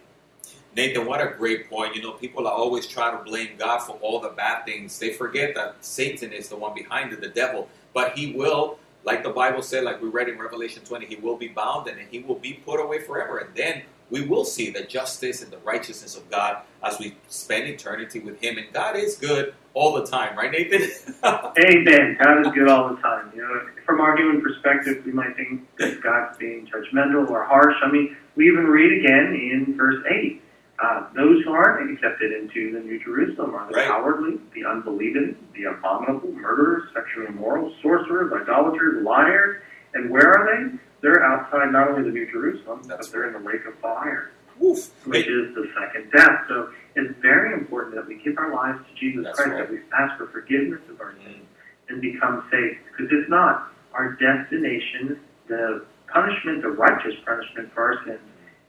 Nathan, 0.76 1.06
what 1.06 1.20
a 1.20 1.34
great 1.36 1.70
point. 1.70 1.96
You 1.96 2.02
know, 2.02 2.12
people 2.12 2.48
are 2.48 2.54
always 2.54 2.88
try 2.88 3.12
to 3.12 3.24
blame 3.24 3.50
God 3.58 3.80
for 3.80 3.94
all 4.02 4.20
the 4.20 4.30
bad 4.30 4.66
things. 4.66 4.98
They 5.00 5.14
forget 5.14 5.56
that 5.56 5.76
Satan 5.82 6.32
is 6.32 6.48
the 6.48 6.56
one 6.56 6.74
behind 6.76 7.12
it, 7.12 7.22
the 7.22 7.30
devil. 7.30 7.68
But 7.94 8.18
he 8.18 8.34
will, 8.34 8.78
like 9.04 9.24
the 9.24 9.32
Bible 9.32 9.64
said, 9.64 9.84
like 9.84 10.02
we 10.02 10.10
read 10.10 10.30
in 10.30 10.38
Revelation 10.38 10.84
20, 10.84 11.08
he 11.08 11.16
will 11.16 11.38
be 11.38 11.48
bound 11.48 11.88
and 11.88 12.00
he 12.00 12.20
will 12.20 12.36
be 12.36 12.54
put 12.54 12.80
away 12.80 13.00
forever. 13.00 13.40
And 13.40 13.56
then 13.56 13.82
we 14.10 14.22
will 14.26 14.46
see 14.46 14.70
the 14.72 14.84
justice 14.84 15.44
and 15.44 15.52
the 15.52 15.58
righteousness 15.60 16.16
of 16.18 16.30
God 16.30 16.58
as 16.84 17.00
we 17.00 17.16
spend 17.28 17.68
eternity 17.68 18.20
with 18.20 18.42
him. 18.42 18.58
And 18.58 18.72
God 18.74 18.96
is 18.96 19.16
good 19.18 19.54
all 19.74 19.94
the 19.94 20.06
time, 20.06 20.38
right, 20.38 20.52
Nathan? 20.52 20.90
Amen. 21.64 22.18
God 22.22 22.42
is 22.46 22.52
good 22.54 22.68
all 22.70 22.90
the 22.90 23.02
time. 23.02 23.32
You 23.36 23.42
know, 23.42 23.62
from 23.86 24.02
our 24.02 24.16
human 24.18 24.42
perspective, 24.42 25.04
we 25.06 25.12
might 25.12 25.36
think 25.36 25.62
that 25.78 26.02
God's 26.02 26.38
being 26.38 26.68
judgmental 26.68 27.30
or 27.30 27.44
harsh. 27.44 27.76
I 27.84 27.92
mean, 27.92 28.16
we 28.36 28.48
even 28.48 28.66
read 28.66 29.04
again 29.04 29.34
in 29.36 29.76
verse 29.78 30.04
8. 30.10 30.42
Uh, 30.82 31.08
those 31.14 31.44
who 31.44 31.52
aren't 31.52 31.92
accepted 31.92 32.32
into 32.32 32.72
the 32.72 32.80
New 32.80 33.04
Jerusalem 33.04 33.54
are 33.54 33.68
the 33.70 33.76
Right. 33.76 33.88
cowardly, 33.88 34.40
the 34.54 34.64
unbelieving, 34.66 35.36
the 35.54 35.66
abominable, 35.66 36.32
murderers, 36.32 36.84
sexually 36.94 37.28
immoral, 37.28 37.74
sorcerers, 37.82 38.32
idolaters, 38.32 39.04
liars. 39.04 39.62
And 39.94 40.10
where 40.10 40.32
are 40.32 40.46
they? 40.46 40.78
They're 41.02 41.24
outside 41.24 41.72
not 41.72 41.90
only 41.90 42.04
the 42.04 42.10
New 42.14 42.30
Jerusalem, 42.32 42.82
That's 42.84 43.08
but 43.08 43.14
they're 43.14 43.28
in 43.28 43.42
the 43.42 43.48
lake 43.50 43.66
of 43.68 43.76
fire, 43.80 44.32
Woof. 44.58 44.90
which 45.06 45.28
is 45.28 45.56
the 45.56 45.66
second 45.80 46.12
death. 46.12 46.42
So 46.50 46.70
it's 46.96 47.14
very 47.22 47.54
important 47.54 47.96
that 47.96 48.08
we 48.08 48.16
give 48.24 48.38
our 48.38 48.54
lives 48.54 48.80
to 48.88 48.94
Jesus 49.00 49.24
That's 49.26 49.38
Christ, 49.40 49.52
right. 49.54 49.60
that 49.60 49.72
we 49.72 49.80
ask 49.98 50.18
for 50.18 50.28
forgiveness 50.28 50.82
of 50.90 51.00
our 51.02 51.14
sins 51.24 51.38
Mm. 51.38 51.90
and 51.90 52.02
become 52.02 52.44
saved. 52.52 52.80
Because 52.92 53.12
if 53.12 53.30
not, 53.30 53.72
our 53.94 54.14
destination, 54.14 55.20
the 55.48 55.86
punishment, 56.08 56.62
the 56.62 56.70
righteous 56.70 57.16
punishment 57.26 57.72
for 57.74 57.82
our 57.94 58.06
sins, 58.06 58.20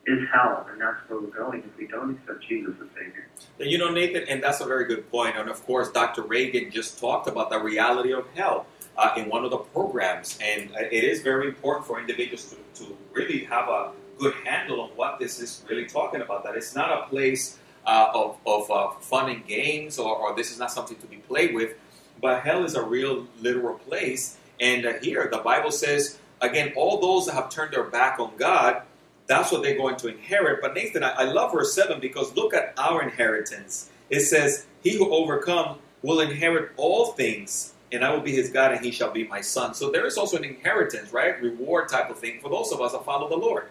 is 0.06 0.18
hell, 0.32 0.66
and 0.72 0.80
that's 0.80 0.96
where 1.08 1.20
we're 1.20 1.26
going 1.28 1.62
if 1.62 1.76
we 1.76 1.86
don't 1.86 2.18
accept 2.18 2.42
Jesus 2.48 2.74
as 2.80 2.88
Savior. 2.96 3.26
You 3.58 3.76
know, 3.76 3.90
Nathan, 3.90 4.22
and 4.28 4.42
that's 4.42 4.60
a 4.60 4.64
very 4.64 4.86
good 4.86 5.10
point. 5.10 5.36
And 5.36 5.50
of 5.50 5.64
course, 5.66 5.90
Dr. 5.90 6.22
Reagan 6.22 6.70
just 6.70 6.98
talked 6.98 7.26
about 7.28 7.50
the 7.50 7.58
reality 7.58 8.12
of 8.12 8.26
hell 8.34 8.66
uh, 9.00 9.14
in 9.16 9.28
one 9.28 9.44
of 9.44 9.50
the 9.50 9.56
programs. 9.56 10.38
And 10.42 10.70
uh, 10.72 10.80
it 10.92 11.04
is 11.04 11.22
very 11.22 11.48
important 11.48 11.86
for 11.86 11.98
individuals 11.98 12.54
to, 12.74 12.84
to 12.84 12.96
really 13.12 13.44
have 13.44 13.68
a 13.68 13.92
good 14.18 14.34
handle 14.44 14.82
on 14.82 14.90
what 14.90 15.18
this 15.18 15.40
is 15.40 15.64
really 15.68 15.86
talking 15.86 16.20
about. 16.20 16.44
That 16.44 16.54
it's 16.54 16.74
not 16.74 16.92
a 16.92 17.08
place 17.08 17.58
uh, 17.86 18.10
of, 18.14 18.36
of 18.46 18.70
uh, 18.70 18.90
fun 19.00 19.30
and 19.30 19.46
games, 19.46 19.98
or, 19.98 20.14
or 20.14 20.36
this 20.36 20.52
is 20.52 20.58
not 20.58 20.70
something 20.70 20.98
to 20.98 21.06
be 21.06 21.16
played 21.16 21.54
with, 21.54 21.76
but 22.20 22.42
hell 22.42 22.62
is 22.64 22.74
a 22.74 22.82
real, 22.82 23.26
literal 23.40 23.78
place. 23.78 24.36
And 24.60 24.84
uh, 24.84 24.92
here, 25.02 25.28
the 25.32 25.38
Bible 25.38 25.70
says, 25.70 26.18
again, 26.42 26.74
all 26.76 27.00
those 27.00 27.26
that 27.26 27.34
have 27.34 27.48
turned 27.48 27.72
their 27.72 27.84
back 27.84 28.20
on 28.20 28.32
God, 28.36 28.82
that's 29.26 29.50
what 29.50 29.62
they're 29.62 29.78
going 29.78 29.96
to 29.96 30.08
inherit. 30.08 30.60
But 30.60 30.74
Nathan, 30.74 31.02
I, 31.02 31.10
I 31.10 31.24
love 31.24 31.52
verse 31.52 31.72
7 31.74 32.00
because 32.00 32.36
look 32.36 32.52
at 32.52 32.74
our 32.76 33.02
inheritance. 33.02 33.88
It 34.10 34.20
says, 34.20 34.66
He 34.82 34.98
who 34.98 35.10
overcome 35.10 35.78
will 36.02 36.20
inherit 36.20 36.72
all 36.76 37.12
things, 37.12 37.72
and 37.92 38.05
I 38.05 38.11
will 38.12 38.20
be 38.20 38.33
his 38.33 38.50
God, 38.50 38.72
and 38.72 38.85
he 38.85 38.90
shall 38.90 39.11
be 39.11 39.26
my 39.26 39.40
son. 39.40 39.74
So 39.74 39.90
there 39.90 40.07
is 40.07 40.16
also 40.16 40.37
an 40.37 40.44
inheritance, 40.44 41.12
right? 41.12 41.40
Reward 41.40 41.88
type 41.88 42.11
of 42.11 42.18
thing 42.18 42.40
for 42.40 42.48
those 42.48 42.72
of 42.72 42.81
us 42.81 42.92
that 42.92 43.05
follow 43.05 43.29
the 43.29 43.37
Lord. 43.37 43.68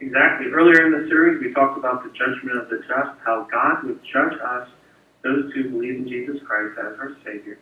Exactly. 0.00 0.48
Earlier 0.48 0.86
in 0.86 0.92
the 0.92 1.08
series, 1.08 1.40
we 1.40 1.52
talked 1.52 1.78
about 1.78 2.02
the 2.02 2.10
judgment 2.10 2.58
of 2.58 2.68
the 2.68 2.78
just, 2.78 3.18
how 3.24 3.46
God 3.50 3.84
would 3.84 4.00
judge 4.04 4.34
us, 4.40 4.68
those 5.22 5.52
who 5.52 5.70
believe 5.70 5.96
in 5.96 6.08
Jesus 6.08 6.42
Christ 6.44 6.78
as 6.78 6.98
our 6.98 7.16
Savior. 7.24 7.58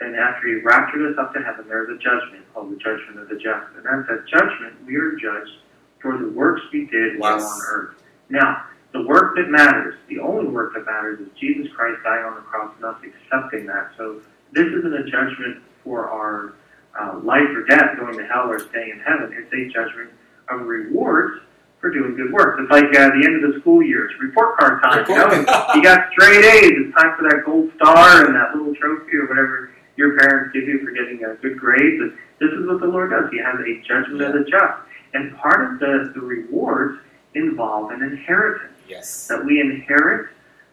And 0.00 0.16
after 0.16 0.48
He 0.48 0.54
raptured 0.64 1.12
us 1.12 1.18
up 1.18 1.34
to 1.34 1.40
heaven, 1.40 1.66
there's 1.68 1.90
a 1.90 1.98
judgment 1.98 2.44
called 2.54 2.72
the 2.72 2.76
judgment 2.76 3.18
of 3.20 3.28
the 3.28 3.36
just. 3.36 3.76
And 3.76 3.86
at 3.86 4.08
that 4.08 4.26
judgment, 4.26 4.74
we 4.86 4.96
are 4.96 5.12
judged 5.12 5.58
for 6.00 6.16
the 6.18 6.28
works 6.28 6.62
we 6.72 6.86
did 6.86 7.18
while 7.18 7.38
Yes. 7.38 7.44
on 7.44 7.60
earth. 7.70 8.02
Now, 8.30 8.64
the 8.92 9.02
work 9.06 9.36
that 9.36 9.48
matters, 9.48 9.94
the 10.08 10.18
only 10.18 10.48
work 10.48 10.74
that 10.74 10.86
matters, 10.86 11.20
is 11.20 11.28
Jesus 11.38 11.70
Christ 11.74 12.00
dying 12.04 12.24
on 12.24 12.34
the 12.34 12.40
cross 12.40 12.74
and 12.76 12.84
us 12.84 12.96
accepting 13.04 13.66
that. 13.66 13.92
So 13.96 14.20
this 14.52 14.66
isn't 14.66 14.94
a 14.94 15.04
judgment 15.04 15.62
for 15.84 16.08
our 16.10 16.54
uh, 16.98 17.18
life 17.20 17.48
or 17.54 17.64
death, 17.64 17.96
going 17.98 18.16
to 18.18 18.24
hell 18.26 18.48
or 18.50 18.58
staying 18.58 18.90
in 18.90 19.00
heaven. 19.00 19.32
It's 19.36 19.52
a 19.52 19.72
judgment 19.72 20.10
of 20.50 20.60
rewards 20.66 21.40
for 21.80 21.90
doing 21.90 22.14
good 22.14 22.32
work. 22.32 22.58
It's 22.60 22.70
like 22.70 22.84
uh, 22.84 23.08
the 23.18 23.22
end 23.26 23.42
of 23.44 23.54
the 23.54 23.60
school 23.60 23.82
year. 23.82 24.06
It's 24.06 24.20
report 24.20 24.56
card 24.58 24.82
time. 24.82 25.04
You, 25.08 25.16
know? 25.16 25.66
You 25.74 25.82
got 25.82 26.12
straight 26.12 26.44
A's. 26.44 26.72
It's 26.76 26.94
time 26.94 27.16
for 27.16 27.24
that 27.28 27.42
gold 27.44 27.72
star 27.76 28.26
and 28.26 28.34
that 28.36 28.54
little 28.54 28.74
trophy 28.74 29.16
or 29.16 29.26
whatever 29.26 29.72
your 29.96 30.16
parents 30.18 30.52
give 30.54 30.64
you 30.64 30.78
for 30.84 30.92
getting 30.92 31.24
a 31.24 31.34
good 31.42 31.58
grades. 31.58 32.00
And 32.00 32.12
this 32.38 32.50
is 32.52 32.66
what 32.66 32.80
the 32.80 32.86
Lord 32.86 33.10
does. 33.10 33.30
He 33.32 33.38
has 33.38 33.56
a 33.58 33.80
judgment 33.86 34.22
of 34.22 34.32
the 34.34 34.44
just. 34.48 34.78
And 35.14 35.36
part 35.36 35.72
of 35.72 35.80
the, 35.80 36.12
the 36.14 36.20
rewards 36.20 36.98
involve 37.34 37.90
an 37.90 38.02
inheritance 38.02 38.68
Yes. 38.88 39.26
that 39.28 39.44
we 39.44 39.60
inherit 39.60 40.30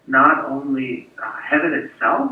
not 0.08 0.46
only 0.46 1.10
uh, 1.24 1.32
heaven 1.42 1.74
itself, 1.74 2.32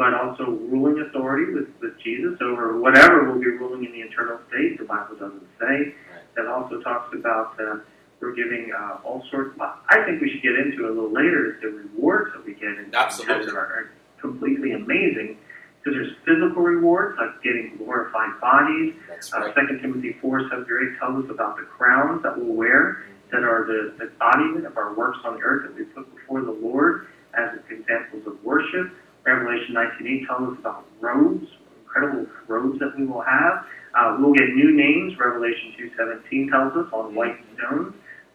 but 0.00 0.14
also 0.14 0.56
ruling 0.72 1.04
authority 1.06 1.52
with, 1.52 1.68
with 1.82 1.92
Jesus 2.00 2.40
over 2.40 2.80
whatever 2.80 3.30
will 3.30 3.38
be 3.38 3.52
ruling 3.52 3.84
in 3.84 3.92
the 3.92 4.00
eternal 4.00 4.40
state. 4.48 4.78
The 4.78 4.86
Bible 4.86 5.14
doesn't 5.16 5.44
say. 5.60 5.92
That 6.36 6.46
also 6.46 6.80
talks 6.80 7.12
about 7.12 7.52
uh, 7.60 7.84
we're 8.18 8.32
giving 8.32 8.72
uh, 8.72 9.04
all 9.04 9.22
sorts. 9.30 9.58
Well, 9.58 9.76
I 9.90 10.02
think 10.06 10.22
we 10.22 10.30
should 10.30 10.40
get 10.40 10.56
into 10.56 10.86
a 10.86 10.88
little 10.88 11.12
later. 11.12 11.58
The 11.60 11.68
rewards 11.68 12.32
that 12.32 12.46
we 12.46 12.54
get 12.54 12.80
in 12.80 12.88
Absolutely. 12.94 13.52
are, 13.52 13.58
are 13.60 13.90
completely 14.18 14.72
amazing. 14.72 15.36
Because 15.84 15.92
there's 16.00 16.16
physical 16.24 16.62
rewards 16.62 17.18
like 17.20 17.42
getting 17.42 17.76
glorified 17.76 18.40
bodies. 18.40 18.94
That's 19.06 19.30
Uh, 19.34 19.52
2 19.52 19.80
Timothy 19.82 20.16
4, 20.22 20.48
7 20.48 20.64
through 20.64 20.96
8 20.96 20.98
tells 20.98 21.24
us 21.26 21.30
about 21.30 21.58
the 21.58 21.64
crowns 21.64 22.22
that 22.22 22.38
we'll 22.38 22.56
wear 22.56 23.04
that 23.32 23.44
are 23.44 23.66
the 23.68 24.00
embodiment 24.00 24.64
of 24.64 24.78
our 24.78 24.94
works 24.94 25.18
on 25.24 25.34
the 25.34 25.42
earth 25.42 25.68
that 25.68 25.76
we 25.76 25.84
put 25.92 26.08
before 26.16 26.40
the 26.40 26.52
Lord 26.52 27.08
as 27.34 27.58
examples 27.68 28.26
of 28.26 28.42
worship. 28.42 28.92
Revelation 29.24 29.74
19.8 29.74 30.26
tells 30.26 30.52
us 30.54 30.58
about 30.60 30.84
robes, 31.00 31.46
incredible 31.82 32.26
robes 32.48 32.78
that 32.80 32.96
we 32.98 33.06
will 33.06 33.22
have. 33.22 33.64
Uh, 33.96 34.16
we'll 34.20 34.32
get 34.32 34.48
new 34.54 34.72
names. 34.76 35.18
Revelation 35.18 35.74
2.17 35.98 36.50
tells 36.50 36.72
us 36.76 36.92
on 36.92 37.14
white 37.14 37.36
stones. 37.56 37.94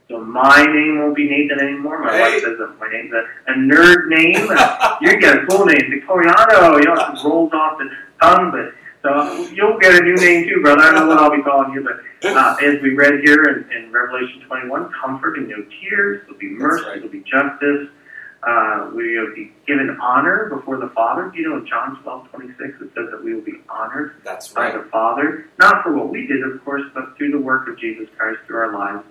So 0.10 0.20
my 0.22 0.64
name 0.64 1.00
won't 1.00 1.16
be 1.16 1.28
Nathan 1.28 1.60
anymore. 1.60 2.00
My 2.04 2.12
Hey. 2.14 2.22
wife 2.22 2.44
says 2.44 2.58
that 2.60 2.76
my 2.80 2.88
name's 2.92 3.12
a, 3.14 3.24
a 3.52 3.56
nerd 3.56 4.08
name. 4.10 4.48
you 5.02 5.20
get 5.20 5.38
a 5.44 5.46
full 5.48 5.66
name, 5.66 5.90
Victoriano. 5.90 6.78
You 6.78 6.84
know, 6.86 6.96
it 7.14 7.24
rolls 7.24 7.52
off 7.54 7.80
the 7.80 7.90
tongue, 8.22 8.52
but 8.52 8.74
so 9.02 9.48
you'll 9.52 9.80
get 9.80 9.96
a 9.96 10.04
new 10.04 10.16
name 10.16 10.48
too, 10.48 10.62
brother. 10.62 10.82
I 10.84 10.92
don't 10.92 11.08
know 11.08 11.08
what 11.08 11.18
I'll 11.18 11.36
be 11.36 11.42
calling 11.42 11.74
you, 11.74 11.84
but 11.84 12.28
uh, 12.30 12.56
as 12.62 12.82
we 12.84 12.94
read 12.94 13.22
here 13.24 13.44
in, 13.44 13.72
in 13.76 13.92
Revelation 13.92 14.42
21, 14.48 14.92
comfort 15.02 15.38
and 15.40 15.48
no 15.48 15.64
tears. 15.82 16.22
There'll 16.26 16.40
be 16.40 16.50
mercy. 16.50 16.86
right. 16.86 16.94
There'll 16.96 17.10
be 17.10 17.22
justice. 17.24 17.90
Uh, 18.46 18.92
we 18.94 19.18
will 19.18 19.34
be 19.34 19.52
given 19.66 19.98
honor 20.00 20.50
before 20.54 20.78
the 20.78 20.90
Father. 20.90 21.32
You 21.36 21.50
know, 21.50 21.58
in 21.58 21.66
John 21.66 22.00
12, 22.04 22.30
26, 22.32 22.62
it 22.82 22.92
says 22.96 23.08
that 23.12 23.24
we 23.24 23.34
will 23.34 23.42
be 23.42 23.60
honored 23.70 24.16
That's 24.24 24.50
by 24.50 24.66
right. 24.70 24.74
the 24.84 24.88
Father, 24.90 25.48
not 25.58 25.82
for 25.84 25.94
what 25.98 26.10
we 26.10 26.28
did, 26.28 26.44
of 26.44 26.64
course, 26.64 26.84
but 26.94 27.18
through 27.18 27.32
the 27.32 27.40
work 27.40 27.68
of 27.68 27.80
Jesus 27.80 28.08
Christ 28.16 28.40
through 28.46 28.58
our 28.58 28.72
lives. 28.74 29.04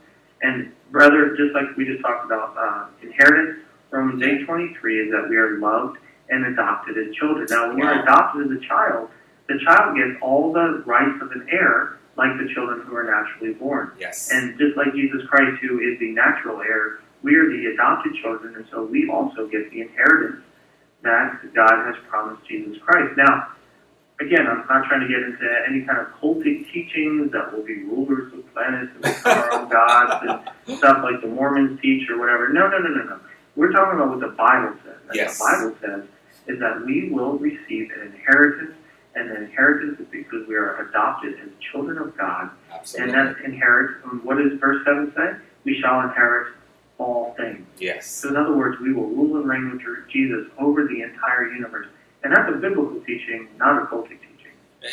And 0.43 0.73
brother, 0.93 1.35
just 1.37 1.53
like 1.53 1.77
we 1.77 1.85
just 1.85 2.01
talked 2.03 2.25
about, 2.27 2.55
uh, 2.57 2.87
inheritance, 3.03 3.59
Romans 3.91 4.23
8:23 4.23 5.01
is 5.07 5.11
that 5.11 5.29
we 5.29 5.37
are 5.37 5.59
loved 5.59 5.99
and 6.31 6.47
adopted 6.47 6.97
as 6.97 7.15
children. 7.17 7.47
Now, 7.51 7.69
when 7.69 7.79
Wow. 7.79 7.93
you're 7.95 8.03
adopted 8.03 8.47
as 8.47 8.51
a 8.57 8.61
child, 8.61 9.11
the 9.49 9.59
child 9.65 9.97
gets 9.97 10.17
all 10.21 10.53
the 10.53 10.83
rights 10.87 11.21
of 11.21 11.33
an 11.33 11.47
heir, 11.51 11.97
like 12.17 12.39
the 12.39 12.49
children 12.55 12.81
who 12.87 12.95
are 12.97 13.05
naturally 13.05 13.55
born. 13.55 13.91
Yes. 13.99 14.31
And 14.33 14.57
just 14.59 14.77
like 14.77 14.95
Jesus 14.95 15.27
Christ, 15.29 15.61
who 15.61 15.81
is 15.81 15.99
the 15.99 16.13
natural 16.13 16.61
heir, 16.63 17.01
we 17.25 17.35
are 17.37 17.49
the 17.49 17.73
adopted 17.73 18.15
children, 18.23 18.55
and 18.55 18.67
so 18.71 18.85
we 18.85 19.09
also 19.11 19.47
get 19.49 19.71
the 19.73 19.81
inheritance 19.81 20.45
that 21.03 21.41
God 21.55 21.73
has 21.87 21.97
promised 22.09 22.47
Jesus 22.47 22.77
Christ. 22.85 23.17
Now, 23.17 23.49
again, 24.21 24.47
I'm 24.47 24.59
not 24.69 24.87
trying 24.89 25.01
to 25.01 25.09
get 25.09 25.23
into 25.25 25.49
any 25.69 25.81
kind 25.83 25.99
of 25.99 26.09
cultic 26.21 26.71
teachings 26.71 27.33
that 27.33 27.53
will 27.53 27.65
be 27.65 27.83
rulers 27.85 28.33
of 28.35 28.45
planets 28.53 28.93
and 29.03 29.27
our 29.27 29.53
own 29.53 29.69
gods 29.71 30.45
and 30.67 30.79
stuff 30.79 30.99
like 31.03 31.21
the 31.23 31.29
Mormons 31.29 31.81
teach 31.81 32.09
or 32.11 32.19
whatever. 32.21 32.51
No, 32.51 32.69
no, 32.69 32.79
no, 32.79 32.89
no, 32.91 33.05
no. 33.05 33.21
We're 33.57 33.73
talking 33.73 33.99
about 33.99 34.11
what 34.11 34.21
the 34.21 34.35
Bible 34.37 34.75
says. 34.85 34.97
And 35.09 35.15
Yes. 35.17 35.39
the 35.39 35.45
Bible 35.45 35.77
says 35.81 36.09
is 36.47 36.61
that 36.61 36.85
we 36.85 37.09
will 37.11 37.39
receive 37.39 37.91
an 37.97 38.13
inheritance, 38.13 38.75
and 39.15 39.31
the 39.31 39.37
inheritance 39.45 39.99
is 39.99 40.07
because 40.11 40.47
we 40.47 40.57
are 40.57 40.87
adopted 40.89 41.35
as 41.41 41.49
children 41.73 41.97
of 41.99 42.15
God 42.19 42.51
Absolutely. 42.71 43.15
and 43.15 43.29
that 43.37 43.45
inherit, 43.45 44.05
um, 44.05 44.21
what 44.25 44.37
does 44.37 44.59
verse 44.61 44.85
7 44.85 45.11
say? 45.17 45.37
We 45.65 45.81
shall 45.81 46.03
inherit 46.03 46.55
all 46.99 47.35
things. 47.37 47.67
yes. 47.79 48.07
So, 48.07 48.29
in 48.29 48.37
other 48.37 48.55
words, 48.55 48.81
we 48.81 48.93
will 48.93 49.09
rule 49.09 49.37
and 49.37 49.49
reign 49.49 49.71
with 49.71 50.09
Jesus 50.09 50.47
over 50.59 50.87
the 50.87 51.03
entire 51.03 51.53
universe. 51.53 51.89
And 52.23 52.35
that's 52.35 52.49
a 52.49 52.57
biblical 52.57 53.01
teaching, 53.01 53.49
not 53.59 53.83
a 53.83 53.87
cultic 53.87 54.09
teaching. 54.21 54.35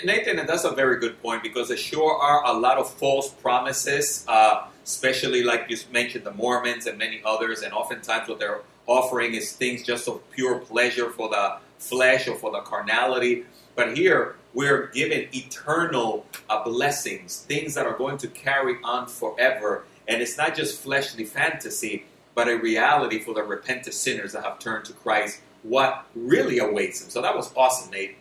Nathan, 0.03 0.39
and 0.39 0.47
that's 0.47 0.63
a 0.63 0.71
very 0.71 0.99
good 0.99 1.21
point 1.21 1.43
because 1.43 1.67
there 1.67 1.77
sure 1.77 2.17
are 2.17 2.45
a 2.45 2.53
lot 2.53 2.77
of 2.77 2.91
false 2.91 3.29
promises, 3.29 4.25
uh, 4.27 4.67
especially 4.83 5.43
like 5.43 5.65
you 5.69 5.77
mentioned, 5.91 6.23
the 6.23 6.31
Mormons 6.31 6.87
and 6.87 6.97
many 6.97 7.21
others, 7.25 7.61
and 7.61 7.73
oftentimes 7.73 8.27
what 8.27 8.39
they're 8.39 8.61
offering 8.87 9.33
is 9.33 9.53
things 9.53 9.83
just 9.83 10.07
of 10.07 10.29
pure 10.31 10.59
pleasure 10.59 11.09
for 11.09 11.29
the 11.29 11.57
flesh 11.77 12.27
or 12.27 12.35
for 12.35 12.51
the 12.51 12.61
carnality. 12.61 13.45
But 13.75 13.97
here, 13.97 14.35
we're 14.53 14.87
given 14.87 15.27
eternal 15.33 16.25
uh, 16.49 16.63
blessings, 16.63 17.41
things 17.41 17.73
that 17.75 17.85
are 17.85 17.97
going 17.97 18.17
to 18.19 18.27
carry 18.27 18.77
on 18.83 19.07
forever. 19.07 19.85
And 20.11 20.21
it's 20.21 20.37
not 20.37 20.55
just 20.55 20.81
fleshly 20.81 21.23
fantasy, 21.23 22.03
but 22.35 22.49
a 22.49 22.57
reality 22.57 23.19
for 23.19 23.33
the 23.33 23.43
repentant 23.43 23.93
sinners 23.95 24.33
that 24.33 24.43
have 24.43 24.59
turned 24.59 24.83
to 24.85 24.93
Christ, 24.93 25.41
what 25.63 26.05
really 26.15 26.59
awaits 26.59 26.99
them. 27.01 27.09
So 27.09 27.21
that 27.21 27.33
was 27.35 27.53
awesome, 27.55 27.91
Nate. 27.91 28.17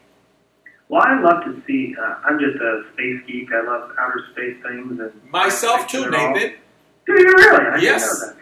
Well, 0.89 1.03
I 1.05 1.21
love 1.21 1.45
to 1.45 1.63
see, 1.67 1.95
uh, 2.01 2.15
I'm 2.25 2.39
just 2.39 2.57
a 2.57 2.85
space 2.95 3.21
geek. 3.27 3.49
I 3.53 3.63
love 3.67 3.91
outer 3.99 4.25
space 4.33 4.57
things. 4.63 5.01
and 5.01 5.13
Myself 5.31 5.87
too, 5.89 6.05
fiction 6.05 6.15
and 6.15 6.17
all. 6.17 6.33
Nathan. 6.35 6.55
Do 7.07 7.13
you 7.21 7.27
really? 7.35 7.67
I 7.67 7.77
Yes. 7.79 8.35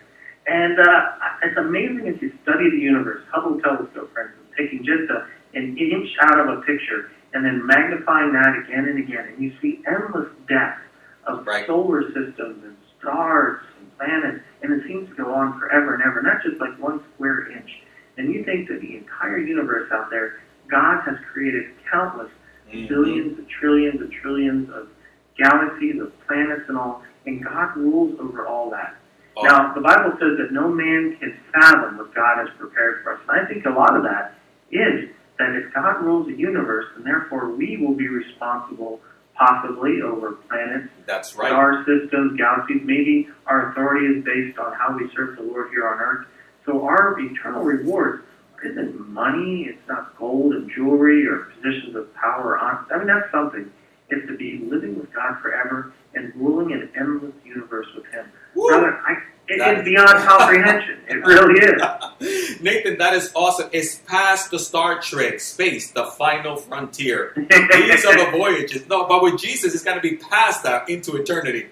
And 0.46 0.78
uh, 0.80 1.10
it's 1.42 1.56
amazing 1.58 2.08
as 2.08 2.20
you 2.22 2.32
study 2.42 2.70
the 2.70 2.78
universe, 2.78 3.22
Hubble 3.30 3.60
telescope, 3.60 4.12
for 4.14 4.22
instance, 4.22 4.48
taking 4.58 4.78
just 4.78 5.10
a, 5.10 5.26
an 5.54 5.76
inch 5.76 6.08
out 6.22 6.40
of 6.40 6.48
a 6.58 6.62
picture 6.62 7.10
and 7.34 7.44
then 7.44 7.66
magnifying 7.66 8.32
that 8.32 8.64
again 8.64 8.86
and 8.86 8.98
again, 8.98 9.26
and 9.28 9.42
you 9.42 9.52
see 9.60 9.82
endless 9.86 10.28
depth 10.48 10.80
of 11.26 11.46
Right. 11.46 11.66
solar 11.66 12.02
systems 12.14 12.64
and 12.64 12.74
stars 13.00 13.60
and 13.78 13.96
planets, 13.96 14.44
and 14.62 14.72
it 14.72 14.86
seems 14.86 15.08
to 15.08 15.14
go 15.14 15.32
on 15.34 15.58
forever 15.58 15.94
and 15.94 16.02
ever, 16.02 16.22
not 16.22 16.42
just 16.42 16.60
like 16.60 16.78
one 16.78 17.00
square 17.14 17.50
inch. 17.50 17.70
And 18.16 18.32
you 18.32 18.44
think 18.44 18.68
that 18.68 18.80
the 18.80 18.96
entire 18.96 19.38
universe 19.38 19.90
out 19.92 20.10
there, 20.10 20.40
God 20.68 21.02
has 21.02 21.16
created 21.32 21.70
countless 21.90 22.30
Mhm. 22.70 22.88
billions 22.88 23.38
and 23.38 23.48
trillions 23.48 24.00
and 24.00 24.12
trillions 24.12 24.70
of 24.70 24.88
galaxies, 25.36 26.00
of 26.00 26.12
planets 26.26 26.68
and 26.68 26.76
all, 26.76 27.02
and 27.26 27.42
God 27.42 27.76
rules 27.76 28.18
over 28.20 28.46
all 28.46 28.70
that. 28.70 28.96
Oh, 29.36 29.44
Now, 29.44 29.72
the 29.72 29.80
Bible 29.80 30.16
says 30.18 30.36
that 30.38 30.52
no 30.52 30.68
man 30.68 31.16
can 31.16 31.32
fathom 31.54 31.96
what 31.96 32.12
God 32.14 32.38
has 32.38 32.50
prepared 32.58 33.02
for 33.02 33.12
us. 33.12 33.20
And 33.28 33.40
I 33.40 33.44
think 33.46 33.64
a 33.66 33.70
lot 33.70 33.96
of 33.96 34.02
that 34.02 34.34
is 34.72 35.10
that 35.38 35.54
if 35.54 35.72
God 35.72 36.02
rules 36.02 36.26
the 36.26 36.34
universe, 36.34 36.86
then 36.96 37.04
therefore 37.04 37.48
we 37.50 37.76
will 37.76 37.94
be 37.94 38.08
responsible 38.08 39.00
possibly 39.38 40.02
over 40.02 40.32
planets, 40.32 40.88
that's 41.06 41.36
right. 41.36 41.48
star 41.48 41.84
systems, 41.86 42.36
galaxies. 42.36 42.82
Maybe 42.84 43.28
our 43.46 43.70
authority 43.70 44.06
is 44.06 44.24
based 44.24 44.58
on 44.58 44.74
how 44.74 44.96
we 44.96 45.08
serve 45.14 45.36
the 45.36 45.42
Lord 45.42 45.70
here 45.70 45.88
on 45.88 46.00
earth. 46.00 46.26
So 46.66 46.84
our 46.84 47.18
eternal 47.18 47.62
reward 47.62 48.24
isn't 48.64 49.08
money, 49.08 49.66
it's 49.70 49.88
not 49.88 50.16
gold 50.18 50.52
and 50.54 50.70
jewelry 50.70 51.26
or 51.26 51.50
positions 51.56 51.94
of 51.94 52.12
power. 52.14 52.54
or 52.54 52.58
honor. 52.58 52.86
I 52.92 52.98
mean, 52.98 53.06
that's 53.06 53.30
something. 53.30 53.70
It's 54.10 54.26
to 54.26 54.36
be 54.36 54.58
living 54.64 54.98
with 54.98 55.12
God 55.12 55.40
forever 55.40 55.92
and 56.14 56.34
ruling 56.34 56.72
an 56.72 56.90
endless 56.98 57.34
universe 57.44 57.86
with 57.94 58.06
Him. 58.06 58.26
Woo! 58.54 58.68
Brother, 58.68 59.00
I, 59.06 59.22
it 59.48 59.58
That- 59.58 59.78
is 59.78 59.84
beyond 59.84 60.08
comprehension. 60.28 60.98
It 61.08 61.14
really 61.24 61.60
is. 61.60 62.60
Nathan, 62.60 62.98
that 62.98 63.14
is 63.14 63.30
awesome. 63.34 63.70
It's 63.72 63.96
past 63.96 64.50
the 64.50 64.58
Star 64.58 65.00
Trek 65.00 65.40
space, 65.40 65.90
the 65.92 66.04
final 66.06 66.56
frontier. 66.56 67.32
These 67.36 68.04
are 68.04 68.16
the 68.16 68.30
voyages. 68.36 68.86
No, 68.88 69.06
but 69.06 69.22
with 69.22 69.38
Jesus, 69.38 69.74
it's 69.74 69.84
going 69.84 69.96
to 69.96 70.02
be 70.02 70.16
past 70.16 70.62
that 70.64 70.88
into 70.88 71.16
eternity. 71.16 71.66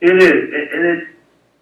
It 0.00 0.16
is, 0.22 0.32
It- 0.32 0.72
and 0.74 0.86
it's 1.02 1.10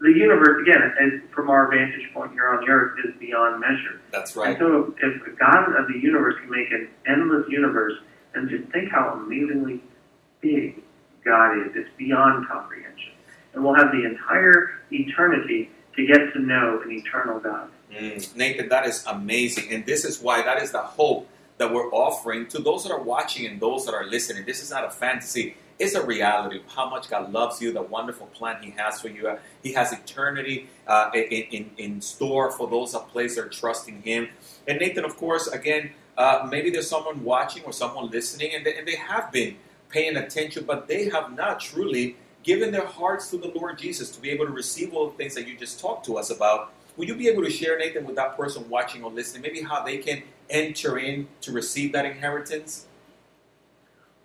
the 0.01 0.09
universe 0.11 0.63
again. 0.67 0.83
And 0.99 1.23
from 1.31 1.49
our 1.51 1.71
vantage 1.71 2.13
point 2.13 2.33
here 2.33 2.49
on 2.49 2.65
the 2.65 2.71
earth, 2.73 2.99
is 3.05 3.15
beyond 3.21 3.61
measure. 3.61 4.01
That's 4.11 4.35
right. 4.35 4.49
And 4.51 4.59
so, 4.59 4.95
if 5.01 5.25
the 5.25 5.31
God 5.39 5.77
of 5.79 5.87
the 5.87 5.99
universe 6.01 6.35
can 6.41 6.51
make 6.51 6.71
an 6.73 6.89
endless 7.07 7.47
universe, 7.49 7.95
then 8.35 8.49
just 8.49 8.65
think 8.73 8.91
how 8.91 9.11
amazingly 9.11 9.81
big 10.41 10.83
God 11.25 11.57
is. 11.61 11.73
It's 11.77 11.91
beyond 11.97 12.49
comprehension, 12.49 13.12
and 13.55 13.65
we'll 13.65 13.75
have 13.75 13.93
the 13.93 14.05
entire 14.05 14.81
eternity 14.91 15.71
to 15.97 16.07
get 16.07 16.33
to 16.33 16.39
know 16.41 16.81
an 16.83 16.91
eternal 16.91 17.39
God. 17.39 17.69
Mm, 17.93 18.37
Nathan, 18.37 18.69
that 18.71 18.87
is 18.87 19.05
amazing. 19.07 19.73
And 19.73 19.85
this 19.85 20.05
is 20.05 20.21
why 20.21 20.43
that 20.43 20.63
is 20.63 20.73
the 20.73 20.79
hope 20.79 21.29
that 21.59 21.73
we're 21.73 21.91
offering 21.91 22.47
to 22.49 22.59
those 22.59 22.85
that 22.85 22.93
are 22.93 23.03
watching 23.03 23.47
and 23.47 23.61
those 23.61 23.85
that 23.85 23.95
are 23.95 24.07
listening. 24.07 24.45
This 24.47 24.63
is 24.63 24.71
not 24.71 24.85
a 24.85 24.91
fantasy. 24.91 25.57
It's 25.79 25.95
a 25.95 26.05
reality 26.05 26.59
of 26.59 26.67
how 26.73 26.89
much 26.89 27.11
God 27.11 27.33
loves 27.33 27.61
you, 27.61 27.73
the 27.73 27.83
wonderful 27.83 28.27
plan 28.29 28.63
He 28.63 28.71
has 28.73 29.01
for 29.01 29.09
you. 29.09 29.37
He 29.63 29.73
has 29.73 29.93
eternity 29.93 30.69
uh, 30.87 31.11
in, 31.15 31.23
in, 31.23 31.71
in 31.77 32.01
store 32.01 32.51
for 32.53 32.69
those 32.69 32.93
that 32.93 33.09
place 33.09 33.35
their 33.37 33.49
trust 33.49 33.89
in 33.89 34.01
Him. 34.03 34.29
And 34.67 34.79
Nathan, 34.79 35.05
of 35.05 35.17
course, 35.17 35.49
again, 35.49 35.91
uh, 36.17 36.47
maybe 36.51 36.71
there's 36.71 36.89
someone 36.89 37.25
watching 37.25 37.65
or 37.65 37.73
someone 37.73 38.11
listening, 38.11 38.55
and 38.55 38.65
they, 38.65 38.77
and 38.77 38.87
they 38.87 38.97
have 38.97 39.33
been 39.33 39.57
paying 39.89 40.17
attention, 40.17 40.65
but 40.65 40.89
they 40.89 41.09
have 41.09 41.35
not 41.35 41.61
truly 41.61 42.17
given 42.43 42.71
their 42.71 42.87
hearts 42.87 43.31
to 43.31 43.37
the 43.39 43.49
Lord 43.49 43.79
Jesus 43.79 44.11
to 44.11 44.21
be 44.21 44.31
able 44.31 44.47
to 44.47 44.53
receive 44.53 44.95
all 44.95 45.09
the 45.09 45.17
things 45.17 45.35
that 45.35 45.47
you 45.47 45.57
just 45.57 45.81
talked 45.81 46.05
to 46.07 46.19
us 46.19 46.31
about. 46.31 46.73
Would 46.97 47.09
you 47.09 47.15
be 47.15 47.29
able 47.29 47.43
to 47.45 47.51
share, 47.51 47.79
Nathan, 47.79 48.05
with 48.05 48.17
that 48.17 48.37
person 48.37 48.69
watching 48.69 49.03
or 49.03 49.11
listening, 49.11 49.43
maybe 49.43 49.63
how 49.63 49.83
they 49.83 49.99
can 49.99 50.23
enter 50.51 50.99
in 50.99 51.29
to 51.41 51.53
receive 51.53 51.93
that 51.93 52.05
inheritance? 52.05 52.87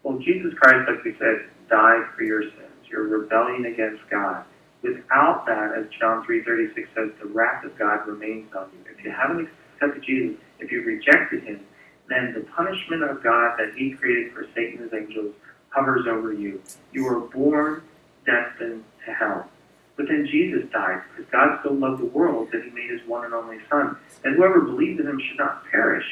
Well, 0.03 0.17
Jesus 0.19 0.53
Christ, 0.60 0.89
like 0.89 1.03
we 1.03 1.15
said, 1.19 1.49
died 1.69 2.03
for 2.15 2.23
your 2.23 2.43
sins, 2.43 2.89
your 2.89 3.03
rebellion 3.03 3.65
against 3.65 4.01
God. 4.10 4.43
Without 4.82 5.45
that, 5.47 5.73
as 5.77 5.86
John 5.99 6.25
3.36 6.25 6.75
says, 6.95 7.12
the 7.19 7.27
wrath 7.27 7.63
of 7.63 7.77
God 7.77 8.08
remains 8.08 8.53
on 8.53 8.69
you. 8.73 8.91
If 8.97 9.03
you 9.03 9.12
haven't 9.12 9.49
accepted 9.75 10.03
Jesus, 10.03 10.38
if 10.60 10.71
you 10.71 10.84
rejected 10.84 11.43
him, 11.43 11.62
then 12.10 12.34
the 12.34 12.41
punishment 12.51 13.03
of 13.03 13.23
God 13.23 13.58
that 13.58 13.73
he 13.75 13.91
created 13.91 14.34
for 14.34 14.45
Satan 14.56 14.82
and 14.82 14.91
his 14.91 14.93
angels 14.93 15.36
hovers 15.69 16.06
over 16.08 16.34
you. 16.34 16.62
You 16.93 17.06
were 17.06 17.19
born 17.19 17.84
destined 18.28 18.84
to 19.08 19.13
hell. 19.13 19.50
But 19.96 20.06
then 20.08 20.28
Jesus 20.30 20.70
died 20.72 21.02
because 21.10 21.32
God 21.32 21.60
so 21.63 21.74
loved 21.74 22.02
the 22.02 22.06
world 22.06 22.50
that 22.52 22.63
he 22.63 22.70
made 22.70 22.92
his 22.92 23.02
one 23.08 23.26
and 23.26 23.34
only 23.34 23.58
Son. 23.68 23.98
And 24.24 24.36
whoever 24.36 24.62
believes 24.62 25.00
in 25.00 25.08
him 25.08 25.20
should 25.20 25.40
not 25.40 25.66
perish, 25.72 26.06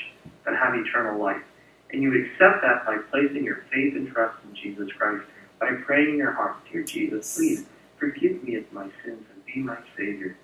but 0.44 0.56
have 0.56 0.74
eternal 0.74 1.22
life. 1.22 1.44
And 1.92 2.02
you 2.02 2.10
accept 2.10 2.64
that 2.64 2.84
by 2.86 2.98
placing 3.12 3.44
your 3.44 3.64
faith 3.72 3.94
and 3.96 4.12
trust 4.12 4.38
in 4.44 4.56
Jesus 4.56 4.92
Christ, 4.98 5.24
by 5.60 5.72
praying 5.86 6.14
in 6.14 6.18
your 6.18 6.32
heart, 6.32 6.56
Dear 6.72 6.84
Jesus, 6.84 7.38
please 7.38 7.66
forgive 8.00 8.44
me 8.44 8.56
of 8.56 8.74
my 8.74 8.90
sins 9.04 9.24
and 9.32 9.46
be 9.46 9.62
my 9.62 9.78
Savior. 9.96 10.36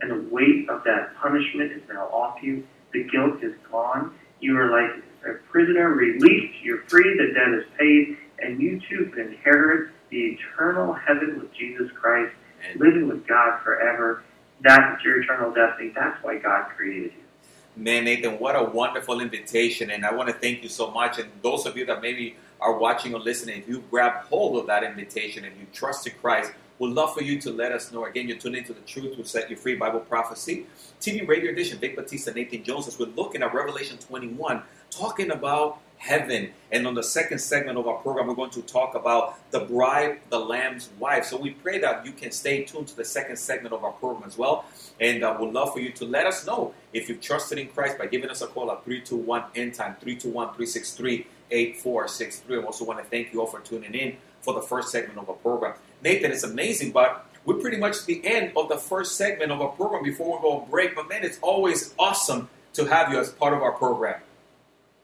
And 0.00 0.10
the 0.10 0.34
weight 0.34 0.68
of 0.68 0.82
that 0.84 1.14
punishment 1.22 1.70
is 1.72 1.82
now 1.88 2.06
off 2.06 2.42
you. 2.42 2.66
The 2.92 3.04
guilt 3.04 3.42
is 3.42 3.54
gone. 3.70 4.12
You 4.40 4.58
are 4.58 4.70
like 4.70 5.02
a 5.24 5.38
prisoner 5.50 5.90
released. 5.90 6.60
You're 6.62 6.82
free. 6.88 7.16
The 7.16 7.32
debt 7.32 7.54
is 7.54 7.64
paid. 7.78 8.16
And 8.40 8.60
you 8.60 8.80
too 8.90 9.10
can 9.14 9.28
inherit 9.28 9.92
the 10.12 10.36
eternal 10.36 10.92
heaven 10.92 11.40
with 11.40 11.52
Jesus 11.54 11.90
Christ, 11.92 12.32
living 12.76 13.08
with 13.08 13.26
God 13.26 13.60
forever. 13.64 14.22
That's 14.60 15.02
your 15.02 15.22
eternal 15.22 15.52
destiny. 15.52 15.90
That's 15.94 16.22
why 16.22 16.38
God 16.38 16.68
created 16.76 17.12
you. 17.12 17.82
Man, 17.82 18.04
Nathan, 18.04 18.38
what 18.38 18.54
a 18.54 18.62
wonderful 18.62 19.20
invitation. 19.20 19.90
And 19.90 20.04
I 20.04 20.14
want 20.14 20.28
to 20.28 20.34
thank 20.34 20.62
you 20.62 20.68
so 20.68 20.90
much. 20.90 21.18
And 21.18 21.30
those 21.40 21.64
of 21.64 21.76
you 21.78 21.86
that 21.86 22.02
maybe 22.02 22.36
are 22.60 22.78
watching 22.78 23.14
or 23.14 23.20
listening, 23.20 23.62
if 23.62 23.68
you 23.68 23.82
grab 23.90 24.24
hold 24.26 24.58
of 24.58 24.66
that 24.66 24.84
invitation 24.84 25.44
and 25.46 25.56
you 25.58 25.66
trusted 25.72 26.20
Christ, 26.20 26.52
we'd 26.78 26.92
love 26.92 27.14
for 27.14 27.22
you 27.22 27.40
to 27.40 27.50
let 27.50 27.72
us 27.72 27.90
know. 27.90 28.04
Again, 28.04 28.28
you're 28.28 28.36
tuned 28.36 28.56
into 28.56 28.74
the 28.74 28.82
Truth 28.82 29.16
Will 29.16 29.24
Set 29.24 29.48
You 29.48 29.56
Free 29.56 29.76
Bible 29.76 30.00
Prophecy 30.00 30.66
TV 31.00 31.26
radio 31.26 31.50
edition. 31.50 31.78
Vic 31.78 31.96
Batista, 31.96 32.32
Nathan 32.32 32.62
Jones, 32.62 32.86
as 32.86 32.98
we're 32.98 33.06
looking 33.06 33.42
at 33.42 33.54
Revelation 33.54 33.96
21, 33.96 34.62
talking 34.90 35.30
about 35.30 35.78
heaven. 36.02 36.50
And 36.72 36.84
on 36.84 36.94
the 36.94 37.02
second 37.02 37.38
segment 37.38 37.78
of 37.78 37.86
our 37.86 37.98
program, 37.98 38.26
we're 38.26 38.34
going 38.34 38.50
to 38.50 38.62
talk 38.62 38.96
about 38.96 39.38
the 39.52 39.60
bride, 39.60 40.18
the 40.30 40.38
Lamb's 40.38 40.90
wife. 40.98 41.26
So 41.26 41.36
we 41.36 41.50
pray 41.50 41.78
that 41.78 42.04
you 42.04 42.10
can 42.10 42.32
stay 42.32 42.64
tuned 42.64 42.88
to 42.88 42.96
the 42.96 43.04
second 43.04 43.36
segment 43.36 43.72
of 43.72 43.84
our 43.84 43.92
program 43.92 44.24
as 44.26 44.36
well. 44.36 44.64
And 45.00 45.22
uh, 45.22 45.36
we'd 45.38 45.52
love 45.52 45.72
for 45.72 45.78
you 45.78 45.92
to 45.92 46.04
let 46.04 46.26
us 46.26 46.44
know 46.44 46.74
if 46.92 47.08
you've 47.08 47.20
trusted 47.20 47.58
in 47.58 47.68
Christ 47.68 47.98
by 47.98 48.06
giving 48.06 48.30
us 48.30 48.42
a 48.42 48.48
call 48.48 48.72
at 48.72 48.84
321 48.84 49.44
End 49.54 49.74
Time, 49.74 49.94
321 50.00 50.48
363 50.48 51.26
8463. 51.52 52.58
I 52.58 52.62
also 52.62 52.84
want 52.84 52.98
to 52.98 53.04
thank 53.04 53.32
you 53.32 53.40
all 53.40 53.46
for 53.46 53.60
tuning 53.60 53.94
in 53.94 54.16
for 54.40 54.54
the 54.54 54.62
first 54.62 54.90
segment 54.90 55.18
of 55.18 55.28
our 55.28 55.36
program. 55.36 55.74
Nathan, 56.02 56.32
it's 56.32 56.42
amazing, 56.42 56.90
but 56.90 57.26
we're 57.44 57.60
pretty 57.60 57.76
much 57.76 57.98
at 57.98 58.06
the 58.06 58.26
end 58.26 58.52
of 58.56 58.68
the 58.68 58.76
first 58.76 59.16
segment 59.16 59.52
of 59.52 59.60
our 59.60 59.68
program 59.68 60.02
before 60.02 60.36
we 60.36 60.42
go 60.42 60.58
on 60.58 60.68
break. 60.68 60.96
But 60.96 61.08
man, 61.08 61.22
it's 61.22 61.38
always 61.42 61.94
awesome 61.96 62.48
to 62.72 62.86
have 62.86 63.12
you 63.12 63.20
as 63.20 63.30
part 63.30 63.54
of 63.54 63.62
our 63.62 63.72
program. 63.72 64.20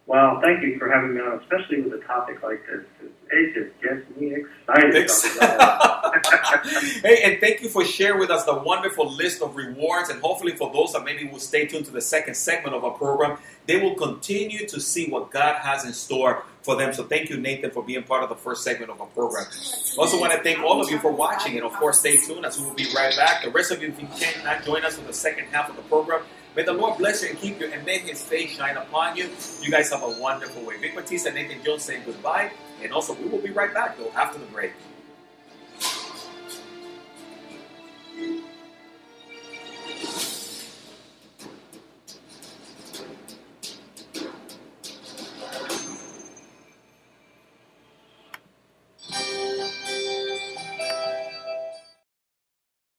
Well, 0.09 0.40
thank 0.40 0.62
you 0.62 0.79
for 0.79 0.90
having 0.90 1.14
me 1.14 1.21
on, 1.21 1.38
especially 1.38 1.83
with 1.83 1.92
a 1.92 2.05
topic 2.07 2.42
like 2.42 2.66
this. 2.66 2.81
It 3.31 3.55
just 3.55 3.83
gets 3.83 4.18
me 4.18 4.37
excited. 4.37 5.11
hey, 7.03 7.21
and 7.25 7.38
thank 7.42 7.61
you 7.61 7.68
for 7.68 7.85
sharing 7.85 8.18
with 8.18 8.31
us 8.31 8.44
the 8.44 8.55
wonderful 8.55 9.12
list 9.12 9.42
of 9.42 9.55
rewards. 9.55 10.09
And 10.09 10.18
hopefully, 10.23 10.57
for 10.57 10.73
those 10.73 10.94
that 10.94 11.05
maybe 11.05 11.29
will 11.29 11.38
stay 11.38 11.66
tuned 11.66 11.85
to 11.85 11.90
the 11.90 12.01
second 12.01 12.37
segment 12.37 12.75
of 12.75 12.85
our 12.85 12.92
program, 12.92 13.37
they 13.66 13.77
will 13.77 13.97
continue 13.97 14.66
to 14.68 14.81
see 14.81 15.11
what 15.11 15.31
God 15.31 15.57
has 15.57 15.85
in 15.85 15.92
store 15.92 16.42
for 16.62 16.75
them. 16.75 16.94
So, 16.94 17.05
thank 17.05 17.29
you, 17.29 17.37
Nathan, 17.37 17.71
for 17.71 17.83
being 17.83 18.03
part 18.03 18.23
of 18.23 18.31
the 18.31 18.35
first 18.35 18.64
segment 18.64 18.90
of 18.90 19.03
our 19.03 19.09
program. 19.09 19.44
Also, 19.99 20.18
want 20.18 20.33
to 20.33 20.42
thank 20.42 20.61
all 20.61 20.81
of 20.81 20.90
you 20.90 20.99
for 21.01 21.12
watching. 21.12 21.57
And 21.57 21.66
of 21.66 21.75
course, 21.75 22.01
stay 22.01 22.16
tuned 22.16 22.47
as 22.47 22.59
we 22.59 22.64
will 22.64 22.73
be 22.73 22.87
right 22.97 23.14
back. 23.14 23.44
The 23.44 23.51
rest 23.51 23.73
of 23.73 23.83
you, 23.83 23.88
if 23.88 24.01
you 24.01 24.09
cannot 24.18 24.64
join 24.64 24.87
us 24.87 24.97
for 24.97 25.07
the 25.07 25.12
second 25.12 25.49
half 25.49 25.68
of 25.68 25.77
the 25.77 25.83
program, 25.83 26.23
May 26.59 26.64
the 26.64 26.73
Lord 26.73 26.99
bless 26.99 27.23
you 27.23 27.29
and 27.29 27.38
keep 27.38 27.61
you 27.61 27.71
and 27.71 27.87
may 27.87 28.01
his 28.01 28.21
face 28.21 28.57
shine 28.57 28.77
upon 28.77 29.16
you. 29.16 29.31
You 29.62 29.71
guys 29.71 29.92
have 29.92 30.03
a 30.03 30.11
wonderful 30.21 30.64
week. 30.64 30.81
Vic 30.81 30.97
Batista 30.97 31.29
and 31.29 31.37
Nathan 31.37 31.62
Jones 31.64 31.85
saying 31.85 32.03
goodbye. 32.05 32.51
And 32.83 32.92
also, 32.92 33.14
we 33.14 33.29
will 33.29 33.38
be 33.38 33.51
right 33.51 33.73
back, 33.73 33.97
though, 33.97 34.11
after 34.16 34.40
the 34.40 34.47
break. 34.47 34.73